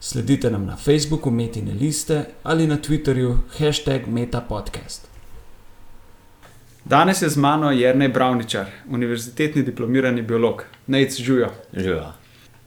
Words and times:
Sledite 0.00 0.50
nam 0.50 0.66
na 0.66 0.76
Facebooku 0.76 1.30
Metine 1.30 1.72
liste 1.72 2.24
ali 2.42 2.66
na 2.66 2.76
Twitterju 2.76 3.38
hashtag 3.58 4.06
MetaPodcast. 4.06 5.08
Danes 6.84 7.22
je 7.22 7.28
z 7.28 7.36
mano 7.36 7.72
Jrnej 7.72 8.08
Bravničar, 8.08 8.66
univerzitetni 8.90 9.62
diplomirani 9.62 10.22
biolog, 10.22 10.62
Nec 10.86 11.20
Žujo. 11.20 11.48
Živa. 11.72 12.12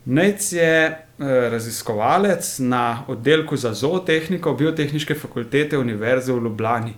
Nec 0.06 0.52
je 0.52 0.86
eh, 0.86 1.50
raziskovalec 1.50 2.60
na 2.60 3.04
oddelku 3.08 3.58
za 3.58 3.73
zootehniko 3.73 4.54
Biotehničke 4.54 5.16
fakultete 5.16 5.78
Univerze 5.78 6.34
v 6.34 6.44
Ljubljani. 6.44 6.94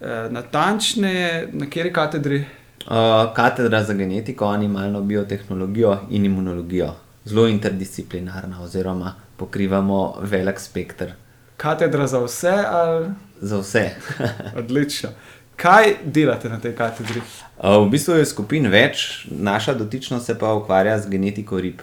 Eh, 0.00 0.28
natančneje, 0.30 1.48
na 1.52 1.66
kateri 1.66 1.92
katedri? 1.92 2.44
Uh, 2.86 3.34
katedra 3.34 3.84
za 3.84 3.94
genetiko, 3.94 4.46
animalno 4.46 5.00
biotehnologijo 5.00 5.98
in 6.10 6.24
imunologijo. 6.24 6.94
Zelo 7.24 7.46
interdisciplinarna, 7.48 8.62
oziroma 8.62 9.14
pokrivamo 9.42 10.00
velik 10.22 10.60
spekter. 10.60 11.14
Katedra 11.56 12.06
za 12.06 12.22
vse 12.22 12.56
ali 12.70 13.10
Za 13.40 13.58
vse. 13.58 13.90
odlično. 14.60 15.10
Kaj 15.56 15.94
delate 16.04 16.48
na 16.48 16.60
tej 16.60 16.76
katedri? 16.78 17.20
V 17.58 17.88
bistvu 17.90 18.14
je 18.20 18.26
skupin 18.26 18.66
več, 18.70 19.26
naša 19.30 19.74
dotičnost 19.74 20.26
se 20.26 20.38
pa 20.38 20.52
ukvarja 20.54 21.00
z 21.02 21.10
genetiko 21.10 21.58
rib. 21.60 21.82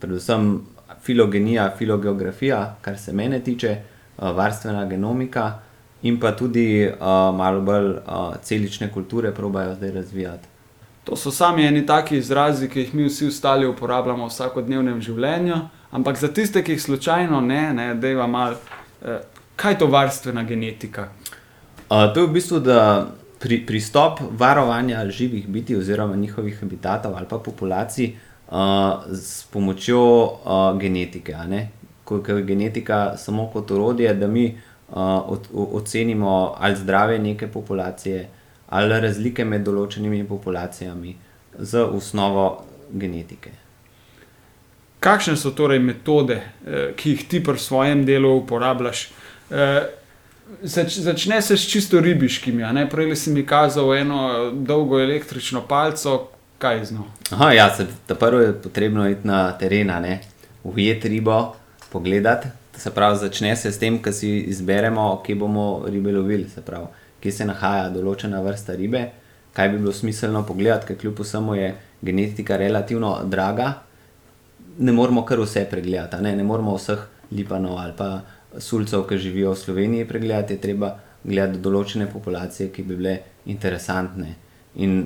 Predvsem 0.00 0.60
filogenija, 1.04 1.70
filogeografija, 1.78 2.60
kar 2.84 2.98
se 2.98 3.12
mene 3.16 3.40
tiče, 3.40 3.74
varstvena 4.20 4.84
genomika 4.88 5.50
in 6.02 6.20
pa 6.20 6.32
tudi 6.36 6.84
uh, 6.88 6.94
malo 7.36 7.60
bolj 7.64 7.90
uh, 7.90 8.36
celične 8.44 8.88
kulture 8.92 9.32
probajo 9.34 9.74
zdaj 9.74 9.90
razvijati. 9.90 10.48
To 11.04 11.16
so 11.16 11.32
sami 11.32 11.64
eni 11.66 11.86
taki 11.86 12.16
izrazi, 12.16 12.68
ki 12.68 12.80
jih 12.80 12.94
mi 12.94 13.08
vsi 13.08 13.28
ostali 13.32 13.66
uporabljamo 13.66 14.28
v 14.28 14.32
vsakodnevnem 14.32 15.00
življenju, 15.00 15.60
ampak 15.90 16.18
za 16.18 16.28
tiste, 16.28 16.64
ki 16.64 16.72
jih 16.72 16.82
slučajno 16.82 17.40
ne, 17.40 17.74
ne 17.74 17.94
da 17.94 18.08
je 18.08 18.26
mal, 18.26 18.54
eh, 19.02 19.20
kaj 19.56 19.72
je 19.72 19.78
to 19.78 19.86
varstvena 19.86 20.42
genetika? 20.42 21.08
Uh, 21.90 22.12
to 22.14 22.20
je 22.20 22.26
v 22.26 22.32
bistvu 22.32 22.60
pri, 23.38 23.66
pristop 23.66 24.20
varovanja 24.38 25.08
živih 25.10 25.48
biti 25.48 25.76
oziroma 25.76 26.16
njihovih 26.16 26.60
habitatov 26.60 27.16
ali 27.16 27.26
pa 27.28 27.38
populacij 27.38 28.12
uh, 28.48 28.56
s 29.12 29.44
pomočjo 29.50 30.24
uh, 30.24 30.78
genetike. 30.78 31.36
ko 32.04 32.22
je 32.26 32.42
genetika 32.42 33.16
samo 33.16 33.46
kot 33.46 33.70
orodje, 33.70 34.14
da 34.14 34.26
mi 34.26 34.46
uh, 34.88 34.96
od, 35.30 35.48
ocenimo 35.52 36.54
ali 36.58 36.76
zdravje 36.76 37.18
neke 37.18 37.46
populacije 37.46 38.28
ali 38.68 39.00
razlike 39.00 39.44
med 39.44 39.64
določenimi 39.66 40.24
populacijami 40.28 41.16
z 41.58 41.82
osnovo 41.82 42.64
genetike. 42.92 43.50
Kakšne 45.00 45.36
so 45.36 45.50
torej 45.50 45.78
metode, 45.80 46.42
eh, 46.66 46.92
ki 46.96 47.10
jih 47.10 47.28
ti 47.28 47.44
pri 47.44 47.58
svojem 47.58 48.04
delu 48.04 48.34
uporabljaš? 48.36 49.08
Eh, 49.50 49.86
zač, 50.62 50.98
začne 50.98 51.42
se 51.42 51.56
s 51.56 51.70
čisto 51.70 52.00
ribiškimi, 52.00 52.88
prej 52.90 53.16
si 53.16 53.30
mi 53.30 53.46
kazal 53.46 53.94
eno 53.94 54.50
dolgo 54.52 55.00
električno 55.00 55.62
palco, 55.62 56.28
kaj 56.58 56.78
je 56.78 56.84
z 56.84 56.92
njo. 56.92 57.04
Aha, 57.30 57.52
ja, 57.52 57.74
se, 57.74 57.86
ta 58.06 58.14
prvo 58.14 58.40
je 58.40 58.52
potrebno 58.52 59.08
iti 59.08 59.26
na 59.26 59.52
teren, 59.52 59.90
ujeti 60.64 61.08
ribo, 61.08 61.54
pogledati. 61.92 62.48
Se 62.76 62.90
pravi, 62.90 63.18
začne 63.18 63.56
se 63.56 63.72
s 63.72 63.78
tem, 63.78 63.98
da 64.04 64.12
si 64.12 64.38
izberemo, 64.38 65.22
kje 65.26 65.34
bomo 65.34 65.84
ribe 65.86 66.12
lovili, 66.12 66.48
se 66.48 66.60
pravi, 66.60 66.86
kje 67.20 67.32
se 67.32 67.44
nahaja 67.44 67.88
določena 67.88 68.40
vrsta 68.40 68.76
ribe, 68.76 69.10
kaj 69.52 69.68
bi 69.68 69.78
bilo 69.78 69.92
smiselno 69.92 70.42
pogledati, 70.46 70.86
ker 70.86 70.96
kljub 70.96 71.20
vsemu 71.20 71.54
je 71.54 71.74
genetika 72.02 72.56
relativno 72.56 73.18
draga. 73.24 73.74
Ne 74.78 74.92
moramo 74.92 75.24
kar 75.24 75.40
vse 75.40 75.64
pregledati, 75.70 76.22
ne, 76.22 76.36
ne 76.36 76.44
moramo 76.46 76.76
vseh 76.76 77.00
lipanov 77.32 77.78
ali 77.78 77.92
pa 77.96 78.20
sulcev, 78.58 79.06
ki 79.08 79.18
živijo 79.18 79.52
v 79.52 79.58
Sloveniji, 79.58 80.08
pregledati, 80.08 80.54
je 80.54 80.60
treba 80.60 80.94
gledati 81.24 81.60
določene 81.62 82.08
populacije, 82.10 82.70
ki 82.72 82.82
bi 82.82 82.96
bile 82.96 83.16
interesantne. 83.46 84.34
In 84.82 85.02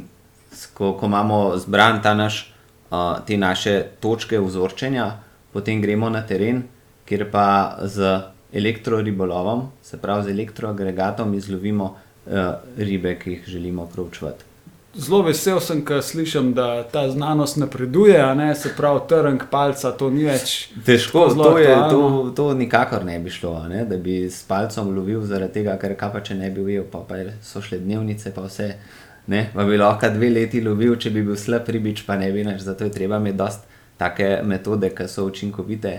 ko, 0.75 0.95
ko 0.99 1.11
imamo 1.11 1.57
zbran 1.61 2.01
ta 2.03 2.15
naš, 2.15 2.45
uh, 2.91 3.21
te 3.27 3.37
naše 3.37 3.75
točke 4.01 4.41
vzorčenja, 4.41 5.11
potem 5.53 5.83
gremo 5.83 6.09
na 6.11 6.25
teren, 6.27 6.65
kjer 7.09 7.29
pa 7.31 7.47
z 7.85 8.15
elektroribolovom, 8.55 9.69
se 9.83 10.01
pravi 10.01 10.29
z 10.29 10.35
elektroagregatom, 10.37 11.35
izlovimo 11.35 11.93
uh, 11.93 12.57
ribe, 12.79 13.19
ki 13.19 13.39
jih 13.39 13.55
želimo 13.57 13.87
proučevati. 13.91 14.54
Zelo 14.94 15.22
vesel 15.27 15.59
sem, 15.60 15.81
ker 15.82 16.03
slišim, 16.03 16.53
da 16.55 16.84
ta 16.87 17.09
znanost 17.10 17.56
napreduje, 17.56 18.19
ne 18.38 18.55
se 18.55 18.71
pravi, 18.77 19.00
trnk 19.09 19.49
palca, 19.50 19.91
to 19.99 20.10
ni 20.10 20.22
več. 20.28 20.53
Težko, 20.87 21.25
zelo 21.32 21.49
to, 21.50 21.59
je, 21.59 21.75
to, 21.91 22.03
to 22.37 22.47
nikakor 22.55 23.03
ne 23.05 23.19
bi 23.19 23.32
šlo, 23.34 23.56
ne? 23.69 23.82
da 23.91 23.99
bi 23.99 24.21
s 24.31 24.44
palcem 24.47 24.93
lovil, 24.94 25.25
zaradi 25.27 25.59
tega, 25.59 25.75
ker 25.82 25.97
kaj 25.99 26.12
pa 26.15 26.22
če 26.28 26.38
ne 26.38 26.50
bi 26.55 26.62
ujel, 26.62 26.87
pa, 26.91 27.03
pa 27.09 27.19
so 27.43 27.62
šle 27.65 27.81
dnevnice, 27.82 28.31
pa 28.37 28.47
vse. 28.47 28.71
Ne, 29.27 29.47
pa 29.55 29.65
bi 29.66 29.81
lahko 29.81 30.12
dve 30.15 30.28
leti 30.31 30.60
lovil, 30.62 30.94
če 31.00 31.11
bi 31.11 31.25
bil 31.26 31.37
slab 31.41 31.66
ribič, 31.75 32.05
pa 32.06 32.19
ne 32.21 32.31
bi 32.31 32.44
več. 32.47 32.62
Zato 32.62 32.87
je 32.87 32.94
treba 32.94 33.19
imeti 33.19 33.41
dost 33.41 33.66
take 33.99 34.43
metode, 34.47 34.93
ki 34.94 35.09
so 35.11 35.26
učinkovite. 35.26 35.94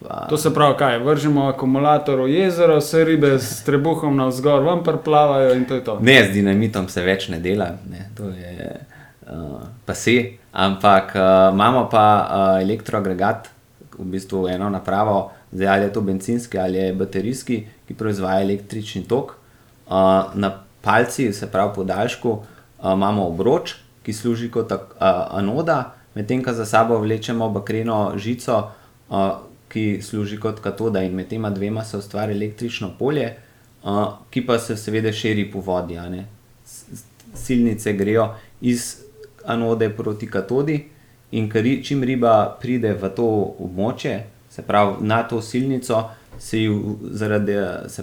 Pa, 0.00 0.26
To 0.30 0.36
se 0.36 0.54
pravi, 0.54 0.74
kaj 0.78 0.98
vržemo 0.98 1.48
akumulator 1.48 2.20
v 2.20 2.28
jezero, 2.30 2.76
vse 2.76 3.04
ribe 3.04 3.38
s 3.38 3.62
trebuhom 3.64 4.16
navzgor 4.16 4.62
ven 4.62 4.82
plavajo 5.04 5.54
in 5.54 5.64
to 5.64 5.74
je 5.74 5.84
to. 5.84 5.98
Ne, 6.00 6.18
z 6.24 6.34
dinamitom 6.34 6.88
se 6.88 7.02
več 7.02 7.28
ne 7.32 7.40
dela, 7.40 7.70
ne, 7.88 8.10
to 8.16 8.28
je 8.28 8.74
uh, 8.76 9.64
pase, 9.88 10.36
ampak 10.52 11.16
uh, 11.16 11.54
imamo 11.54 11.86
pa 11.88 12.04
uh, 12.04 12.62
elektroagregat, 12.62 13.48
v 13.96 14.04
bistvu 14.12 14.44
eno 14.52 14.68
napravo, 14.68 15.30
zdaj 15.52 15.68
ali 15.68 15.88
je 15.88 15.92
to 15.92 16.00
bencinski 16.00 16.58
ali 16.58 16.78
je 16.78 16.92
baterijski, 16.92 17.66
ki 17.88 17.94
proizvaja 17.94 18.44
električni 18.44 19.06
tok. 19.08 19.32
Uh, 19.86 19.92
na 20.34 20.52
palci, 20.82 21.32
se 21.32 21.48
pravi 21.50 21.72
podaljšku, 21.74 22.30
uh, 22.30 22.92
imamo 22.92 23.26
obroč, 23.26 23.78
ki 24.04 24.12
služi 24.12 24.50
kot 24.50 24.72
uh, 24.72 24.82
anoda, 25.30 25.94
medtem 26.14 26.44
ko 26.44 26.52
za 26.52 26.66
sabo 26.66 26.98
vlečemo 26.98 27.48
bakreno 27.48 28.12
žico, 28.16 28.68
uh, 29.08 29.30
ki 29.68 30.00
služi 30.02 30.40
kot 30.40 30.60
katoda 30.60 31.02
in 31.02 31.14
med 31.14 31.28
tema 31.28 31.50
dvema 31.50 31.84
se 31.84 31.96
ustvari 31.96 32.32
električno 32.32 32.92
polje, 32.98 33.34
uh, 33.82 34.18
ki 34.30 34.46
pa 34.46 34.58
se 34.58 34.76
seveda 34.76 35.12
širi 35.12 35.50
po 35.52 35.60
vodi. 35.60 35.98
Silnice 37.34 37.92
grejo 37.92 38.34
iz 38.60 38.96
anode 39.44 39.90
proti 39.90 40.26
katodi, 40.30 40.84
in 41.30 41.50
ri- 41.50 41.84
čim 41.84 42.02
riba 42.02 42.56
pride 42.60 42.94
v 42.94 43.10
to 43.16 43.26
območje, 43.58 44.24
se 44.50 44.62
pravi 44.62 45.06
na 45.06 45.22
to 45.22 45.42
silnico, 45.42 46.04
se 46.38 46.60
ji 46.60 46.70
zaradi 47.10 47.56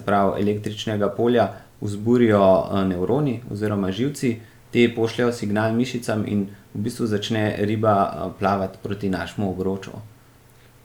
pravi, 0.04 0.42
električnega 0.42 1.08
polja 1.08 1.48
vzburijo 1.80 2.40
eh, 2.40 2.84
nevroni 2.84 3.40
oziroma 3.50 3.90
živci, 3.92 4.36
te 4.72 4.88
pošljajo 4.94 5.32
signal 5.32 5.72
mišicam 5.72 6.24
in 6.26 6.46
v 6.74 6.82
bistvu 6.86 7.06
začne 7.06 7.56
riba 7.58 7.94
eh, 8.04 8.30
plavati 8.38 8.78
proti 8.82 9.10
našemu 9.10 9.50
obroču. 9.50 9.90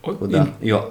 Tako 0.02 0.28
da 0.28 0.38
In, 0.38 0.46
jo 0.64 0.82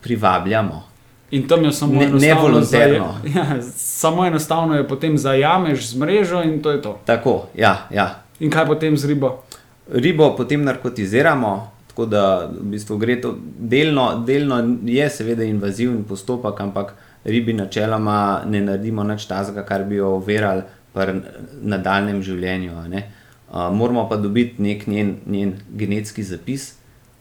privabljamo. 0.00 0.82
in 1.30 1.48
tam 1.48 1.64
jo 1.64 1.72
samo 1.72 1.92
Ne- 1.94 2.06
nevolonterno. 2.08 3.14
zaje- 3.24 3.34
Ja, 3.36 3.62
samo 3.72 4.26
enostavno 4.26 4.76
jo 4.76 4.84
potem 4.84 5.18
zajameš 5.18 5.86
z 5.86 5.96
mrežo 5.96 6.42
in 6.42 6.62
to 6.62 6.70
je 6.70 6.82
to. 6.82 6.98
Tako, 7.04 7.46
ja, 7.54 7.88
ja. 7.90 8.22
In 8.40 8.50
kaj 8.50 8.66
potem 8.66 8.96
z 8.96 9.04
ribo? 9.06 9.42
Ribo 9.88 10.36
potem 10.36 10.64
narkotiziramo, 10.64 11.52
tako 11.88 12.06
da 12.06 12.22
v 12.50 12.64
bistvu 12.64 12.96
gre 12.96 13.20
to 13.20 13.34
delno, 13.58 14.14
delno 14.18 14.56
je 14.82 15.10
seveda 15.10 15.44
invazivni 15.44 16.02
postopek, 16.02 16.60
ampak 16.60 16.94
ribi 17.24 17.52
načeloma 17.52 18.16
ne 18.46 18.60
naredimo 18.60 19.04
nič 19.04 19.24
tazga, 19.24 19.62
kar 19.62 19.84
bi 19.84 19.94
jo 19.94 20.08
overali 20.10 20.62
pri 20.92 21.20
nadaljem 21.62 22.22
življenju. 22.22 22.88
ne. 22.88 23.10
Uh, 23.48 23.70
moramo 23.70 24.08
pa 24.08 24.16
dobiti 24.16 24.54
nek 24.58 24.86
njen, 24.86 25.16
njen 25.26 25.52
genetski 25.70 26.22
zapis 26.22 26.74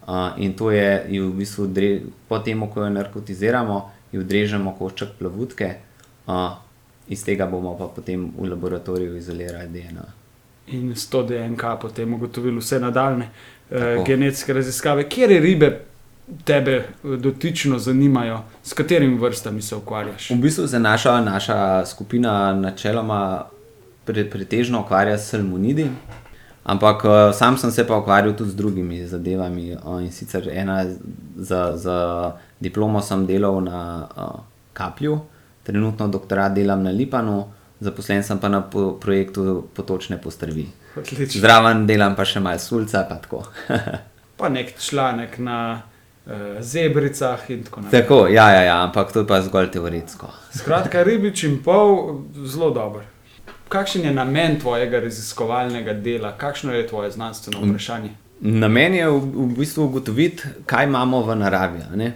uh, 0.07 0.37
in 0.37 0.53
to 0.53 0.71
je 0.71 1.05
ji 1.09 1.19
v 1.19 1.31
bistvu, 1.37 1.67
dre, 1.67 2.01
po 2.27 2.39
tem, 2.39 2.67
ko 2.69 2.83
jo 2.83 2.89
narkotiziramo, 2.89 3.91
ji 4.11 4.19
odrežemo 4.19 4.75
košček 4.79 5.15
plavutke, 5.19 5.75
uh, 6.27 6.51
iz 7.07 7.23
tega 7.25 7.45
bomo 7.45 7.77
pa 7.77 7.87
potem 7.87 8.31
v 8.37 8.49
laboratoriju 8.49 9.17
izolirali 9.17 9.69
DNA. 9.69 10.05
In 10.67 10.95
s 10.95 11.09
to 11.09 11.23
DNK 11.23 11.63
potem 11.81 12.13
ugotovili 12.13 12.57
vse 12.57 12.79
nadaljne 12.79 13.25
eh, 13.71 13.79
Tako. 13.79 14.03
genetske 14.03 14.53
raziskave. 14.53 15.09
Kje 15.09 15.27
ribe 15.27 15.79
tebe 16.43 16.71
eh, 16.71 16.85
dotično 17.17 17.79
zanimajo, 17.79 18.39
s 18.63 18.73
katerimi 18.73 19.17
vrstami 19.19 19.61
se 19.61 19.75
ukvarjaš? 19.75 20.29
V 20.29 20.35
bistvu 20.35 20.67
se 20.67 20.79
naša, 20.79 21.21
naša 21.21 21.85
skupina 21.85 22.53
načeloma 22.53 23.45
pre, 24.05 24.29
pretežno 24.29 24.81
ukvarja 24.81 25.17
s 25.17 25.29
salmonidi, 25.29 25.89
ampak 26.63 27.05
uh, 27.05 27.11
sam 27.33 27.57
sem 27.57 27.71
se 27.71 27.87
pa 27.87 27.97
ukvarjal 27.97 28.35
tudi 28.35 28.51
z 28.51 28.55
drugimi 28.55 29.07
zadevami. 29.07 29.75
Uh, 29.75 30.03
in 30.03 30.11
sicer 30.11 30.49
ena 30.49 30.85
za, 31.35 31.77
za 31.77 31.97
diplomo 32.59 33.01
sem 33.01 33.25
delal 33.25 33.61
na 33.63 34.07
uh, 34.17 34.39
Kaplju, 34.73 35.19
trenutno 35.63 36.07
doktorat 36.07 36.53
delam 36.53 36.83
na 36.83 36.89
Lipanu, 36.89 37.45
zaposlen 37.79 38.23
sem 38.23 38.39
pa 38.39 38.49
na 38.49 38.61
po, 38.61 38.93
projektu 39.01 39.67
potočne 39.75 40.17
postrvi. 40.21 40.67
Odlično. 40.97 41.41
Zraven 41.41 41.87
delam 41.87 42.15
pa 42.15 42.25
še 42.25 42.39
malo 42.39 42.59
sulca, 42.59 43.05
pa 43.09 43.19
tako. 43.21 43.43
Pa 44.33 44.49
nek 44.49 44.73
članek 44.81 45.37
na 45.37 45.83
uh, 46.25 46.57
zebricah 46.59 47.37
in 47.53 47.61
tako 47.63 47.81
naprej. 47.81 48.01
tako, 48.01 48.17
ja, 48.27 48.49
ja, 48.49 48.61
ja, 48.61 48.77
ampak 48.83 49.13
to 49.13 49.21
je 49.21 49.27
pa 49.29 49.37
zgolj 49.45 49.69
teoretsko. 49.71 50.31
Skratka, 50.57 51.03
ribič 51.05 51.43
in 51.45 51.59
pol, 51.63 52.25
zelo 52.41 52.71
dober. 52.73 53.05
Kakšen 53.73 54.03
je 54.05 54.13
namen 54.13 54.59
tvojega 54.59 54.99
raziskovalnega 54.99 55.93
dela, 55.93 56.35
kakšno 56.37 56.73
je 56.73 56.87
tvoje 56.87 57.11
znanstveno 57.11 57.63
vprašanje? 57.65 58.09
Namen 58.41 58.93
je 58.93 59.07
v, 59.09 59.17
v 59.17 59.45
bistvu 59.57 59.87
ugotoviti, 59.87 60.51
kaj 60.69 60.85
imamo 60.85 61.23
v 61.25 61.35
naravi. 61.35 61.79
ne. 61.95 62.11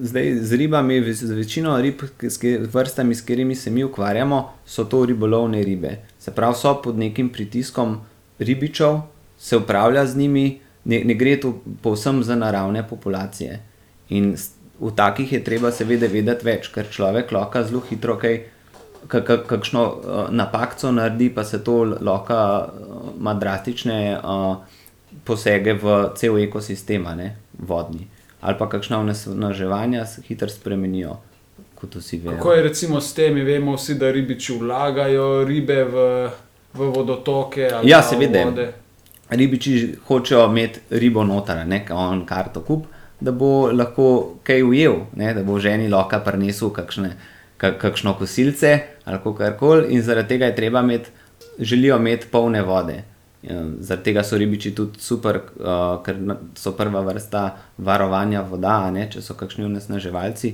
Zdaj, 0.00 0.34
z 0.34 0.56
ribami, 0.60 1.14
z 1.14 1.32
večino 1.32 1.78
rib, 1.80 2.02
s 2.20 2.38
vrstami, 2.74 3.14
s 3.14 3.20
katerimi 3.20 3.54
se 3.54 3.70
mi 3.70 3.84
ukvarjamo, 3.84 4.52
so 4.66 4.84
to 4.84 5.04
ribolovne 5.04 5.62
ribe. 5.64 5.96
Se 6.18 6.30
pravi, 6.30 6.54
so 6.60 6.74
pod 6.82 6.98
nekim 6.98 7.28
pritiskom 7.28 8.00
ribičev, 8.38 9.00
se 9.38 9.56
upravlja 9.56 10.06
z 10.06 10.16
njimi, 10.16 10.60
ne, 10.84 11.04
ne 11.04 11.14
gre 11.14 11.40
tu 11.40 11.54
povsem 11.82 12.22
za 12.22 12.36
naravne 12.36 12.88
populacije. 12.88 13.60
In 14.08 14.36
v 14.80 14.90
takih 14.96 15.32
je 15.32 15.44
treba 15.44 15.72
seveda 15.72 16.06
vedeti 16.06 16.44
več, 16.44 16.68
ker 16.68 16.90
človek 16.90 17.32
lahko 17.32 17.62
zelo 17.64 17.80
hitro 17.88 18.18
kaj, 18.18 18.42
ka- 19.08 19.24
ka- 19.24 19.42
kakšno 19.46 19.82
uh, 19.84 20.30
napako 20.30 20.92
naredi, 20.92 21.30
pa 21.34 21.44
se 21.44 21.64
to 21.64 21.74
uh, 21.82 21.96
ima 23.18 23.34
drastične 23.34 24.18
uh, 24.24 24.56
posege 25.24 25.72
v 25.72 26.10
cel 26.16 26.38
ekosistem, 26.38 27.02
ne 27.16 27.36
vodni. 27.58 28.06
Ali 28.40 28.56
pa 28.58 28.68
kakšna 28.68 28.98
onesnaževanja 29.00 30.06
se 30.06 30.22
hitro 30.22 30.48
spremenijo. 30.48 31.16
Kako 32.38 32.52
je 32.52 32.62
recimo 32.62 33.00
s 33.00 33.14
temi, 33.14 33.40
vemo 33.42 33.74
vsi, 33.74 33.94
da 33.94 34.10
ribiči 34.10 34.54
vlagajo 34.58 35.44
ribe 35.44 35.84
v, 35.84 36.28
v 36.74 36.78
vodotoke 36.78 37.70
Ja, 37.82 38.02
seveda. 38.02 38.72
Ribiči 39.30 39.94
hočejo 40.08 40.46
imeti 40.46 40.80
ribo 40.90 41.24
noter, 41.24 41.66
ne 41.66 41.84
on 41.90 42.26
karto 42.26 42.60
kup, 42.60 42.86
da 43.20 43.32
bo 43.32 43.70
lahko 43.72 44.34
kaj 44.42 44.62
ujel, 44.62 44.94
ne, 45.16 45.34
da 45.34 45.42
bo 45.42 45.58
ženi 45.58 45.88
lahko 45.88 46.20
prinesel 46.24 46.70
kakšne, 46.70 47.08
ka, 47.10 47.16
kakšno 47.58 48.14
kosilce 48.18 48.78
ali 49.04 49.18
kar 49.38 49.56
koli, 49.58 49.94
in 49.94 50.02
zaradi 50.02 50.28
tega 50.28 50.46
je 50.46 50.56
treba 50.56 50.80
imeti, 50.80 51.10
želijo 51.58 51.96
imeti 51.96 52.26
polne 52.32 52.62
vode. 52.62 53.02
Ja, 53.42 53.64
Zaradi 53.78 54.04
tega 54.04 54.22
so 54.22 54.38
ribiči 54.38 54.74
tudi 54.74 55.00
super, 55.00 55.40
ker 56.04 56.18
so 56.54 56.72
prva 56.78 57.00
vrsta 57.00 57.56
varovanja 57.78 58.42
voda, 58.42 58.90
ne, 58.90 59.08
če 59.10 59.22
so 59.22 59.34
kakšni 59.34 59.64
onesnaževalci, 59.64 60.52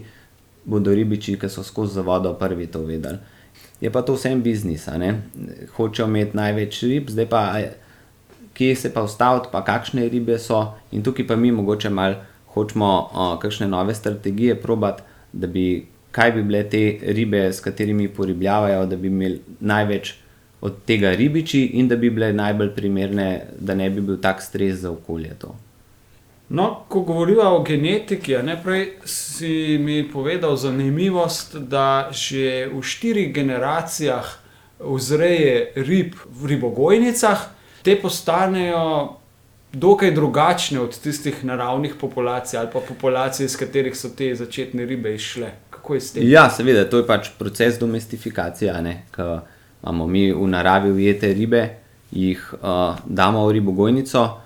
bodo 0.64 0.94
ribiči, 0.94 1.36
ki 1.40 1.48
so 1.52 1.62
skozi 1.62 1.94
za 1.94 2.02
vodo 2.02 2.32
prvi 2.34 2.66
to 2.66 2.82
vedeli. 2.88 3.18
Je 3.80 3.90
pa 3.92 4.02
to 4.02 4.16
vsem 4.16 4.40
biznis. 4.42 4.88
Hočejo 5.76 6.08
imeti 6.08 6.36
največ 6.36 6.80
rib, 6.82 7.12
zdaj 7.12 7.28
pa 7.28 7.42
kje 8.58 8.76
se 8.76 8.94
pa 8.94 9.02
ustaviti, 9.02 9.52
pa 9.52 9.62
kakšne 9.64 10.08
ribe 10.08 10.38
so. 10.38 10.64
In 10.90 11.02
tukaj 11.02 11.26
pa 11.26 11.36
mi 11.36 11.52
mogoče 11.52 11.90
malo 11.90 12.16
hočemo 12.54 12.90
uh, 13.12 13.38
kakšne 13.38 13.68
nove 13.68 13.94
strategije 13.94 14.56
probati, 14.62 15.02
da 15.32 15.46
bi 15.46 15.86
kaj 16.10 16.32
bi 16.32 16.42
bile 16.42 16.64
te 16.70 16.98
ribe, 17.02 17.52
s 17.52 17.60
katerimi 17.60 18.08
poribljavajo, 18.08 18.86
da 18.86 18.96
bi 18.96 19.08
imeli 19.08 19.40
največ 19.60 20.14
od 20.60 20.82
tega 20.86 21.10
ribiči 21.14 21.64
in 21.78 21.88
da 21.88 21.96
bi 21.96 22.10
bile 22.10 22.32
najbolj 22.32 22.74
primerne, 22.74 23.46
da 23.58 23.74
ne 23.74 23.90
bi 23.90 24.00
bil 24.00 24.16
tak 24.20 24.42
stres 24.42 24.80
za 24.80 24.90
okolje. 24.90 25.34
To. 25.38 25.54
No, 26.48 26.84
ko 26.88 27.00
govorimo 27.00 27.42
o 27.42 27.62
genetiki, 27.62 28.32
ne 28.42 28.56
prej 28.62 28.86
si 29.04 29.78
mi 29.80 30.00
povedal 30.12 30.56
zanimivost, 30.56 31.56
da 31.56 32.08
že 32.12 32.70
v 32.72 32.82
štirih 32.82 33.34
generacijah 33.34 34.24
vzreje 34.80 35.72
rib 35.76 36.14
v 36.24 36.46
ribogojnicah, 36.54 37.50
te 37.82 37.98
postanejo 38.00 39.18
dokaj 39.72 40.14
drugačne 40.16 40.80
od 40.80 40.96
tistih 40.98 41.44
naravnih 41.44 41.94
populacij 42.00 42.58
ali 42.58 42.68
pa 42.72 42.80
populacij, 42.80 43.44
iz 43.44 43.56
katerih 43.56 43.96
so 43.96 44.08
te 44.08 44.34
začetne 44.34 44.86
ribe 44.88 45.14
izšle. 45.14 45.52
Kako 45.78 45.94
je 45.94 46.00
s 46.00 46.12
tem? 46.12 46.26
Ja, 46.26 46.48
seveda, 46.50 46.82
to 46.90 46.98
je 46.98 47.06
pač 47.06 47.30
proces 47.38 47.78
domestifikacije, 47.78 48.74
imamo 49.82 50.06
mi 50.06 50.32
v 50.32 50.46
naravi 50.50 50.90
ujete 50.90 51.30
ribe, 51.34 51.62
jih 52.10 52.54
uh, 52.58 52.98
damo 53.06 53.46
v 53.46 53.52
ribogojnico, 53.52 54.40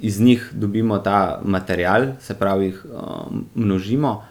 iz 0.00 0.20
njih 0.20 0.50
dobimo 0.52 0.98
ta 0.98 1.40
material, 1.44 2.06
se 2.20 2.34
pravi, 2.34 2.66
jih 2.66 2.84
uh, 2.84 3.32
množimo. 3.54 4.24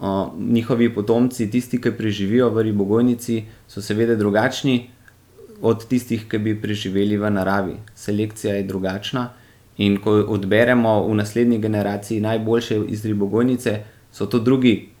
Uh, 0.00 0.34
njihovi 0.38 0.90
potomci, 0.94 1.50
tisti, 1.50 1.78
ki 1.80 1.92
preživijo 1.94 2.50
v 2.50 2.66
ribogojnici, 2.66 3.44
so 3.68 3.82
seveda 3.82 4.16
drugačni 4.18 4.90
od 5.62 5.86
tistih, 5.86 6.26
ki 6.28 6.38
bi 6.42 6.56
preživeli 6.58 7.16
v 7.16 7.30
naravi. 7.30 7.76
Selekcija 7.94 8.56
je 8.58 8.66
drugačna. 8.66 9.28
In 9.78 10.00
ko 10.02 10.18
odberemo 10.34 11.06
v 11.06 11.14
naslednji 11.14 11.58
generaciji 11.58 12.20
najboljše 12.20 12.80
iz 12.88 13.06
ribogojnice, 13.06 13.78
so 14.12 14.26
to 14.26 14.42
drugi, 14.42 14.91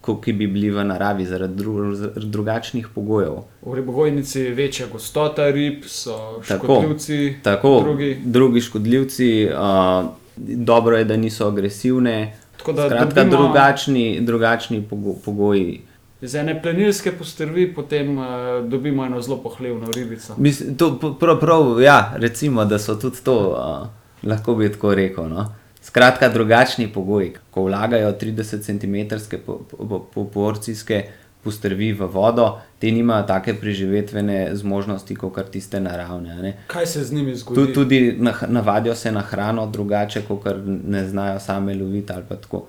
ko, 0.00 0.20
ki 0.20 0.32
bi 0.32 0.46
bili 0.46 0.70
v 0.70 0.84
naravi 0.84 1.26
zaradi 1.26 1.54
dru, 1.54 1.74
drugačnih 2.16 2.88
pogojev. 2.94 3.34
V 3.62 3.74
ribogojnici 3.74 4.40
je 4.40 4.54
večja 4.54 4.86
gostota 4.92 5.50
rib, 5.50 5.84
so 5.86 6.40
Tako, 6.48 6.66
škodljivci, 6.66 7.34
Tako, 7.42 7.80
drugi. 7.80 8.18
drugi 8.24 8.60
škodljivci, 8.60 9.48
uh, 9.48 10.10
dobro 10.36 10.96
je, 10.96 11.04
da 11.04 11.16
niso 11.16 11.46
agresivne. 11.46 12.36
Tako 12.56 12.72
da 12.72 12.86
Skratka, 12.86 13.24
dobimo- 13.24 13.30
drugačni, 13.36 14.20
drugačni 14.20 14.82
pogo, 14.82 15.14
pogoji. 15.24 15.80
Iz 16.20 16.34
ene 16.34 16.62
plenilske 16.62 17.12
postrvi 17.12 17.74
potem 17.74 18.18
uh, 18.18 18.24
dobimo 18.64 19.04
eno 19.06 19.20
zelo 19.22 19.36
pohlevno 19.36 19.90
ribico. 19.90 20.34
Mislim, 20.36 20.76
to, 20.76 21.16
prav, 21.20 21.40
prav, 21.40 21.80
ja, 21.82 22.14
recimo, 22.16 22.64
da 22.64 22.78
so 22.78 22.94
tudi 22.94 23.16
to, 23.24 23.36
uh, 23.48 23.88
lahko 24.30 24.54
bi 24.54 24.72
tako 24.72 24.94
rekel. 24.94 25.28
No? 25.28 25.52
Skratka, 25.90 26.28
drugačni 26.28 26.92
pogoji. 26.92 27.32
Ko 27.50 27.62
vlagajo 27.66 28.12
30 28.12 28.62
cm 28.62 29.16
po, 29.46 29.60
po, 29.88 29.98
po 30.14 30.24
porcijske 30.24 31.02
postrvi 31.42 31.92
v 31.92 32.06
vodo, 32.06 32.60
te 32.78 32.92
nimajo 32.94 33.24
take 33.26 33.54
preživetvene 33.58 34.54
zmožnosti, 34.54 35.16
kot 35.16 35.50
tiste 35.50 35.80
naravne. 35.80 36.32
a 36.32 36.42
ne. 36.42 36.52
Kaj 36.66 36.86
se 36.86 37.04
z 37.04 37.12
njimi 37.12 37.34
zgodi? 37.34 37.66
Tu, 37.66 37.74
tudi 37.74 38.18
navadijo 38.48 38.94
se 38.94 39.12
na 39.12 39.20
hrano 39.20 39.66
drugače, 39.66 40.22
kot 40.28 40.46
ne 40.66 41.08
znajo 41.08 41.40
same 41.40 41.74
loviti 41.74 42.12
ali 42.12 42.24
pa 42.28 42.36
tako. 42.36 42.66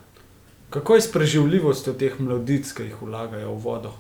Kako 0.70 0.96
je 0.96 1.02
s 1.02 1.12
preživljivostjo 1.12 1.94
teh 1.94 2.20
mladic, 2.20 2.74
ki 2.74 2.84
jih 2.84 3.02
vlagajo 3.02 3.54
v 3.54 3.62
vodo? 3.62 3.94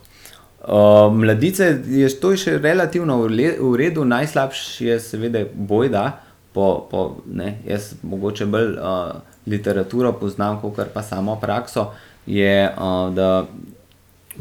Uh, 0.61 1.13
mladice 1.13 1.77
je 1.85 2.09
to 2.19 2.31
je 2.31 2.37
še 2.37 2.57
relativno 2.57 3.21
v 3.21 3.75
redu, 3.77 4.05
najslabši 4.05 4.85
je 4.85 4.99
seveda 4.99 5.45
bojda. 5.53 6.23
Po, 6.53 6.87
po, 6.91 7.17
ne, 7.31 7.57
jaz 7.67 7.93
mogoče 8.03 8.45
bolj 8.45 8.73
uh, 8.75 9.21
literaturo 9.47 10.13
poznam, 10.13 10.59
kot 10.61 10.79
pa 10.93 11.03
samo 11.03 11.37
prakso. 11.39 11.91
Je, 12.25 12.69
uh, 12.69 13.13
da 13.15 13.47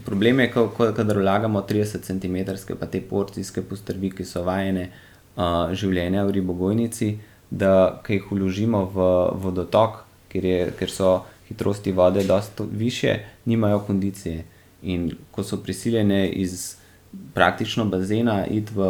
problem 0.04 0.40
je, 0.40 0.50
ko, 0.52 0.68
ko, 0.76 0.90
kadar 0.96 1.18
vlagamo 1.18 1.62
30 1.68 2.02
cm, 2.02 2.76
pa 2.80 2.86
te 2.86 3.00
porcijske 3.00 3.62
postrvi, 3.62 4.10
ki 4.10 4.26
so 4.26 4.42
vajene 4.42 4.88
uh, 4.90 5.70
življenja 5.72 6.24
v 6.26 6.34
ribogojnici, 6.40 7.12
da 7.50 8.02
jih 8.08 8.26
vložimo 8.30 8.84
v 8.94 9.10
vodotok, 9.42 10.04
ker, 10.30 10.44
je, 10.44 10.70
ker 10.78 10.90
so 10.90 11.20
hitrosti 11.48 11.92
vode 11.92 12.24
dosta 12.24 12.64
više, 12.72 13.18
nimajo 13.44 13.80
kondicije. 13.86 14.44
In 14.82 15.10
ko 15.30 15.42
so 15.44 15.58
prisiljene 15.62 16.28
iz 16.28 16.76
praktično 17.34 17.84
bazena 17.84 18.46
iti 18.46 18.72
v 18.74 18.86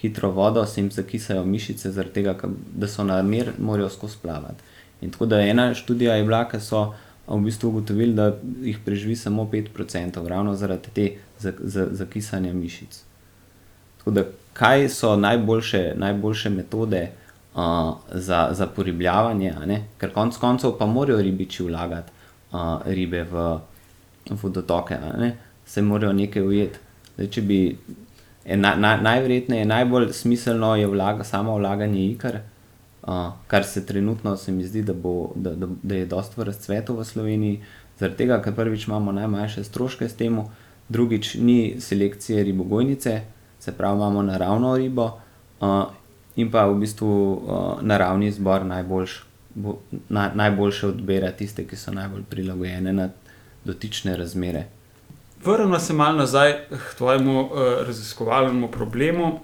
hitro 0.00 0.30
vodo, 0.30 0.66
se 0.66 0.80
jim 0.80 0.90
zakisajo 0.90 1.44
mišice, 1.44 1.90
zaradi 1.90 2.14
tega, 2.14 2.36
da 2.74 2.88
so 2.88 3.04
na 3.04 3.22
mer, 3.22 3.52
morajo 3.58 3.88
skozi 3.90 4.16
plavati. 4.22 4.62
In 5.00 5.10
tako 5.10 5.26
da 5.26 5.40
ena 5.40 5.74
študija 5.74 6.14
je 6.14 6.24
bila, 6.24 6.44
ki 6.48 6.60
so 6.60 6.94
v 7.26 7.40
bistvu 7.40 7.68
ugotovili, 7.68 8.14
da 8.14 8.32
jih 8.62 8.78
preživi 8.84 9.16
samo 9.16 9.44
5%, 9.52 10.28
ravno 10.28 10.54
zaradi 10.54 10.88
te 10.94 11.10
za, 11.38 11.52
za, 11.58 11.88
zakisanja 11.90 12.52
mišic. 12.52 13.02
Tako 13.98 14.10
da, 14.10 14.24
kaj 14.52 14.88
so 14.88 15.16
najboljše, 15.16 15.92
najboljše 15.96 16.50
metode 16.50 17.10
za, 18.12 18.48
za 18.52 18.66
poribljavanje, 18.66 19.52
a 19.56 19.66
ne? 19.66 19.84
ker 19.98 20.12
konec 20.12 20.36
koncev 20.36 20.74
pa 20.78 20.86
morajo 20.86 21.22
ribiči 21.22 21.62
vlagati 21.62 22.12
ribe 22.84 23.22
v 23.30 23.58
vodotoke, 24.42 24.94
a 24.94 25.16
ne? 25.18 25.36
se 25.66 25.82
morajo 25.82 26.12
nekaj 26.12 26.42
ujeti. 26.42 26.78
Zdaj, 27.14 27.30
če 27.30 27.42
bi, 27.42 27.58
na, 28.44 28.74
na, 28.74 28.96
najverjetneje, 28.96 29.64
najbolj 29.64 30.12
smiselno 30.12 30.76
je 30.76 30.86
vlaga, 30.86 31.24
samo 31.24 31.56
vlaganje 31.56 32.06
ikar 32.06 32.40
uh, 33.06 33.32
kar 33.46 33.64
se 33.64 33.86
trenutno 33.86 34.36
se 34.36 34.52
mi 34.52 34.64
zdi, 34.64 34.82
da, 34.82 34.92
bo, 34.92 35.32
da, 35.34 35.54
da, 35.54 35.66
da 35.82 35.94
je 35.94 36.06
dosto 36.06 36.40
v 36.40 36.44
razcvetu 36.44 36.96
v 36.96 37.04
Sloveniji, 37.04 37.60
zaradi 37.98 38.16
tega, 38.16 38.40
ker 38.42 38.54
prvič 38.54 38.88
imamo 38.88 39.12
najmanjše 39.12 39.64
stroške 39.64 40.08
s 40.08 40.16
tem, 40.16 40.40
drugič 40.88 41.34
ni 41.34 41.76
selekcije 41.80 42.44
ribogojnice, 42.44 43.20
se 43.60 43.72
pravi, 43.72 43.96
imamo 43.96 44.22
naravno 44.22 44.76
ribo 44.76 45.04
uh, 45.60 45.84
in 46.36 46.50
pa 46.50 46.66
v 46.66 46.78
bistvu 46.80 47.10
uh, 47.32 47.82
naravni 47.82 48.32
zbor 48.32 48.64
najboljš, 48.64 49.22
bo, 49.54 49.78
na, 50.08 50.30
najboljše 50.34 50.86
odbira 50.86 51.30
tiste, 51.32 51.66
ki 51.66 51.76
so 51.76 51.92
najbolj 51.92 52.24
prilagojene 52.30 52.92
na 52.92 53.08
dotične 53.64 54.16
razmere. 54.16 54.66
Vrnimo 55.44 55.78
se 55.78 55.92
malo 55.92 56.18
nazaj 56.18 56.52
k 56.70 56.94
tvojemu 56.96 57.40
uh, 57.40 57.50
raziskovalnemu 57.86 58.68
problemu. 58.68 59.40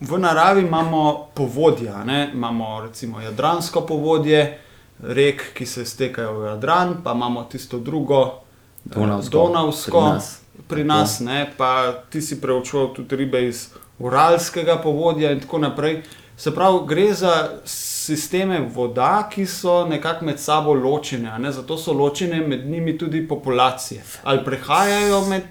V 0.00 0.18
naravi 0.18 0.62
imamo 0.62 1.28
povodja, 1.34 2.04
ne? 2.04 2.30
imamo 2.34 2.80
recimo 2.80 3.20
jadransko 3.20 3.80
povodje, 3.80 4.58
rek, 5.02 5.52
ki 5.54 5.66
se 5.66 5.84
stekajo 5.84 6.38
v 6.38 6.46
Jadran, 6.46 6.94
pa 7.04 7.12
imamo 7.12 7.44
tisto 7.44 7.78
drugo, 7.78 8.40
Donavsko, 8.84 9.30
Donavsko 9.38 10.00
pri 10.00 10.12
nas. 10.12 10.40
pri 10.68 10.84
nas 10.84 11.20
ne? 11.20 11.52
pa 11.56 11.92
ti 12.10 12.22
si 12.22 12.40
preučeval 12.40 12.94
tudi 12.94 13.16
ribe 13.16 13.48
iz 13.48 13.68
Uralskega 13.98 14.76
povodja 14.82 15.32
in 15.32 15.40
tako 15.40 15.58
naprej. 15.58 16.02
Se 16.36 16.54
pravi, 16.54 16.78
gre 16.86 17.12
za 17.14 17.48
sisteme 18.06 18.60
voda, 18.74 19.28
ki 19.32 19.46
so 19.46 19.84
nekako 19.88 20.24
med 20.24 20.40
sabo 20.40 20.74
ločene, 20.74 21.38
ne? 21.38 21.52
zato 21.52 21.76
so 21.78 21.92
ločene 21.92 22.40
med 22.46 22.66
njimi 22.66 22.98
tudi 22.98 23.28
populacije. 23.28 24.02
Ali 24.22 24.44
prehajajo 24.44 25.20
med, 25.28 25.42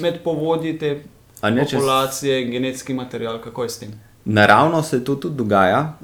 med 0.00 0.22
povodji 0.24 0.78
te 0.78 1.02
A 1.40 1.50
ne, 1.50 1.64
populacije 1.64 2.42
in 2.42 2.50
genetski 2.50 2.94
material, 2.94 3.38
kako 3.42 3.62
je 3.62 3.70
s 3.70 3.78
tem? 3.78 3.92
Naravno 4.24 4.82
se 4.82 5.04
to 5.04 5.14
tudi 5.14 5.36
dogaja. 5.36 5.98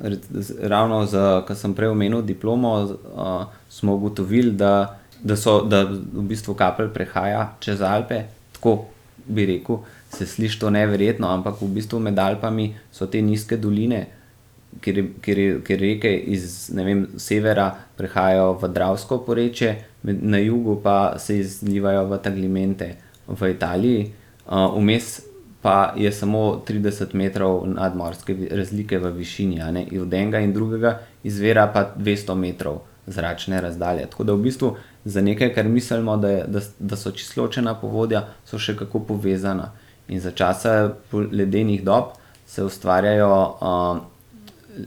Ravno, 0.62 1.06
ko 1.46 1.54
sem 1.54 1.74
prej 1.74 1.88
omenil 1.88 2.22
diplomo, 2.22 2.72
uh, 2.82 3.44
smo 3.70 3.94
ugotovili, 3.94 4.52
da, 4.52 4.98
da, 5.20 5.36
so, 5.36 5.60
da 5.62 5.84
v 5.86 6.26
bistvu 6.26 6.54
kapelj 6.54 6.90
prehaja 6.94 7.52
čez 7.60 7.82
Alpe. 7.82 8.24
Tako 8.52 8.84
bi 9.26 9.46
rekel, 9.46 9.78
se 10.10 10.26
sliši 10.26 10.60
to 10.60 10.70
neverjetno, 10.70 11.28
ampak 11.30 11.62
v 11.62 11.70
bistvu 11.78 12.00
med 12.02 12.18
Alpami 12.18 12.72
so 12.92 13.06
te 13.06 13.22
nizke 13.22 13.56
doline, 13.56 14.06
kjer, 14.80 15.04
kjer, 15.22 15.62
kjer 15.64 15.80
reke 15.80 16.12
iz 16.16 16.70
vem, 16.74 17.06
severa 17.16 17.70
prehajajo 17.96 18.52
v 18.62 18.72
Dravsko 18.74 19.18
porečje, 19.26 19.76
med- 20.02 20.22
na 20.22 20.38
jugu 20.38 20.80
pa 20.82 21.18
se 21.18 21.38
izlivajo 21.38 22.06
v 22.06 22.18
Taglimente 22.18 22.96
v 23.28 23.50
Italiji. 23.50 24.12
Uh, 24.46 24.78
Vmes 24.78 25.20
pa 25.62 25.94
je 25.96 26.12
samo 26.12 26.62
30 26.66 27.14
metrov 27.14 27.66
nadmorske 27.66 28.36
razlike 28.50 28.98
v 28.98 29.10
višini, 29.10 29.58
ne? 29.72 29.86
od 30.00 30.14
enega 30.14 30.38
in 30.40 30.52
drugega 30.52 31.00
izvira 31.24 31.66
pa 31.74 31.90
200 31.96 32.34
metrov 32.34 32.80
zračne 33.06 33.60
razdalje. 33.60 34.06
Tako 34.06 34.24
da 34.24 34.32
v 34.32 34.42
bistvu 34.42 34.76
za 35.04 35.20
nekaj, 35.20 35.54
kar 35.54 35.68
mislimo, 35.68 36.16
da, 36.16 36.28
je, 36.28 36.44
da, 36.46 36.60
da 36.78 36.96
so 36.96 37.10
čisto 37.10 37.42
ločena 37.42 37.74
povodja, 37.74 38.26
so 38.44 38.58
še 38.58 38.76
kako 38.76 39.00
povezana. 39.00 39.72
In 40.08 40.20
za 40.20 40.30
časa 40.30 40.94
ledenih 41.12 41.84
dob 41.84 42.14
se 42.46 42.64
ustvarjajo 42.64 43.32
uh, 43.60 43.98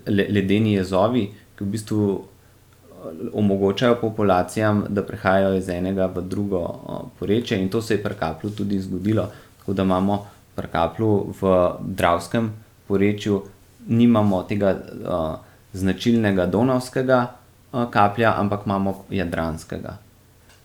ledeni 0.08 0.74
jezovi, 0.74 1.28
ki 1.58 1.64
v 1.64 1.68
bistvu 1.68 2.06
eh, 2.12 3.30
omogočajo 3.34 3.96
populacijam, 4.02 4.86
da 4.90 5.04
prehajajo 5.04 5.56
iz 5.58 5.70
enega 5.70 6.06
v 6.16 6.22
drugo 6.22 6.60
uh, 6.60 7.00
porečje, 7.20 7.60
in 7.62 7.70
to 7.70 7.82
se 7.82 7.94
je 7.94 8.04
pri 8.04 8.16
kaplju 8.20 8.52
tudi 8.52 8.80
zgodilo. 8.80 9.30
Tako 9.60 9.74
da 9.74 9.84
imamo 9.84 10.26
pri 10.56 10.68
kaplju 10.72 11.34
v 11.42 11.58
Dravskem 11.80 12.52
porečju, 12.88 13.42
nimamo 13.88 14.44
tega 14.44 14.76
uh, 14.76 15.36
značilnega 15.74 16.46
donovskega 16.46 17.28
uh, 17.72 17.90
kaplja, 17.92 18.34
ampak 18.38 18.66
imamo 18.66 19.04
jadranskega. 19.10 19.98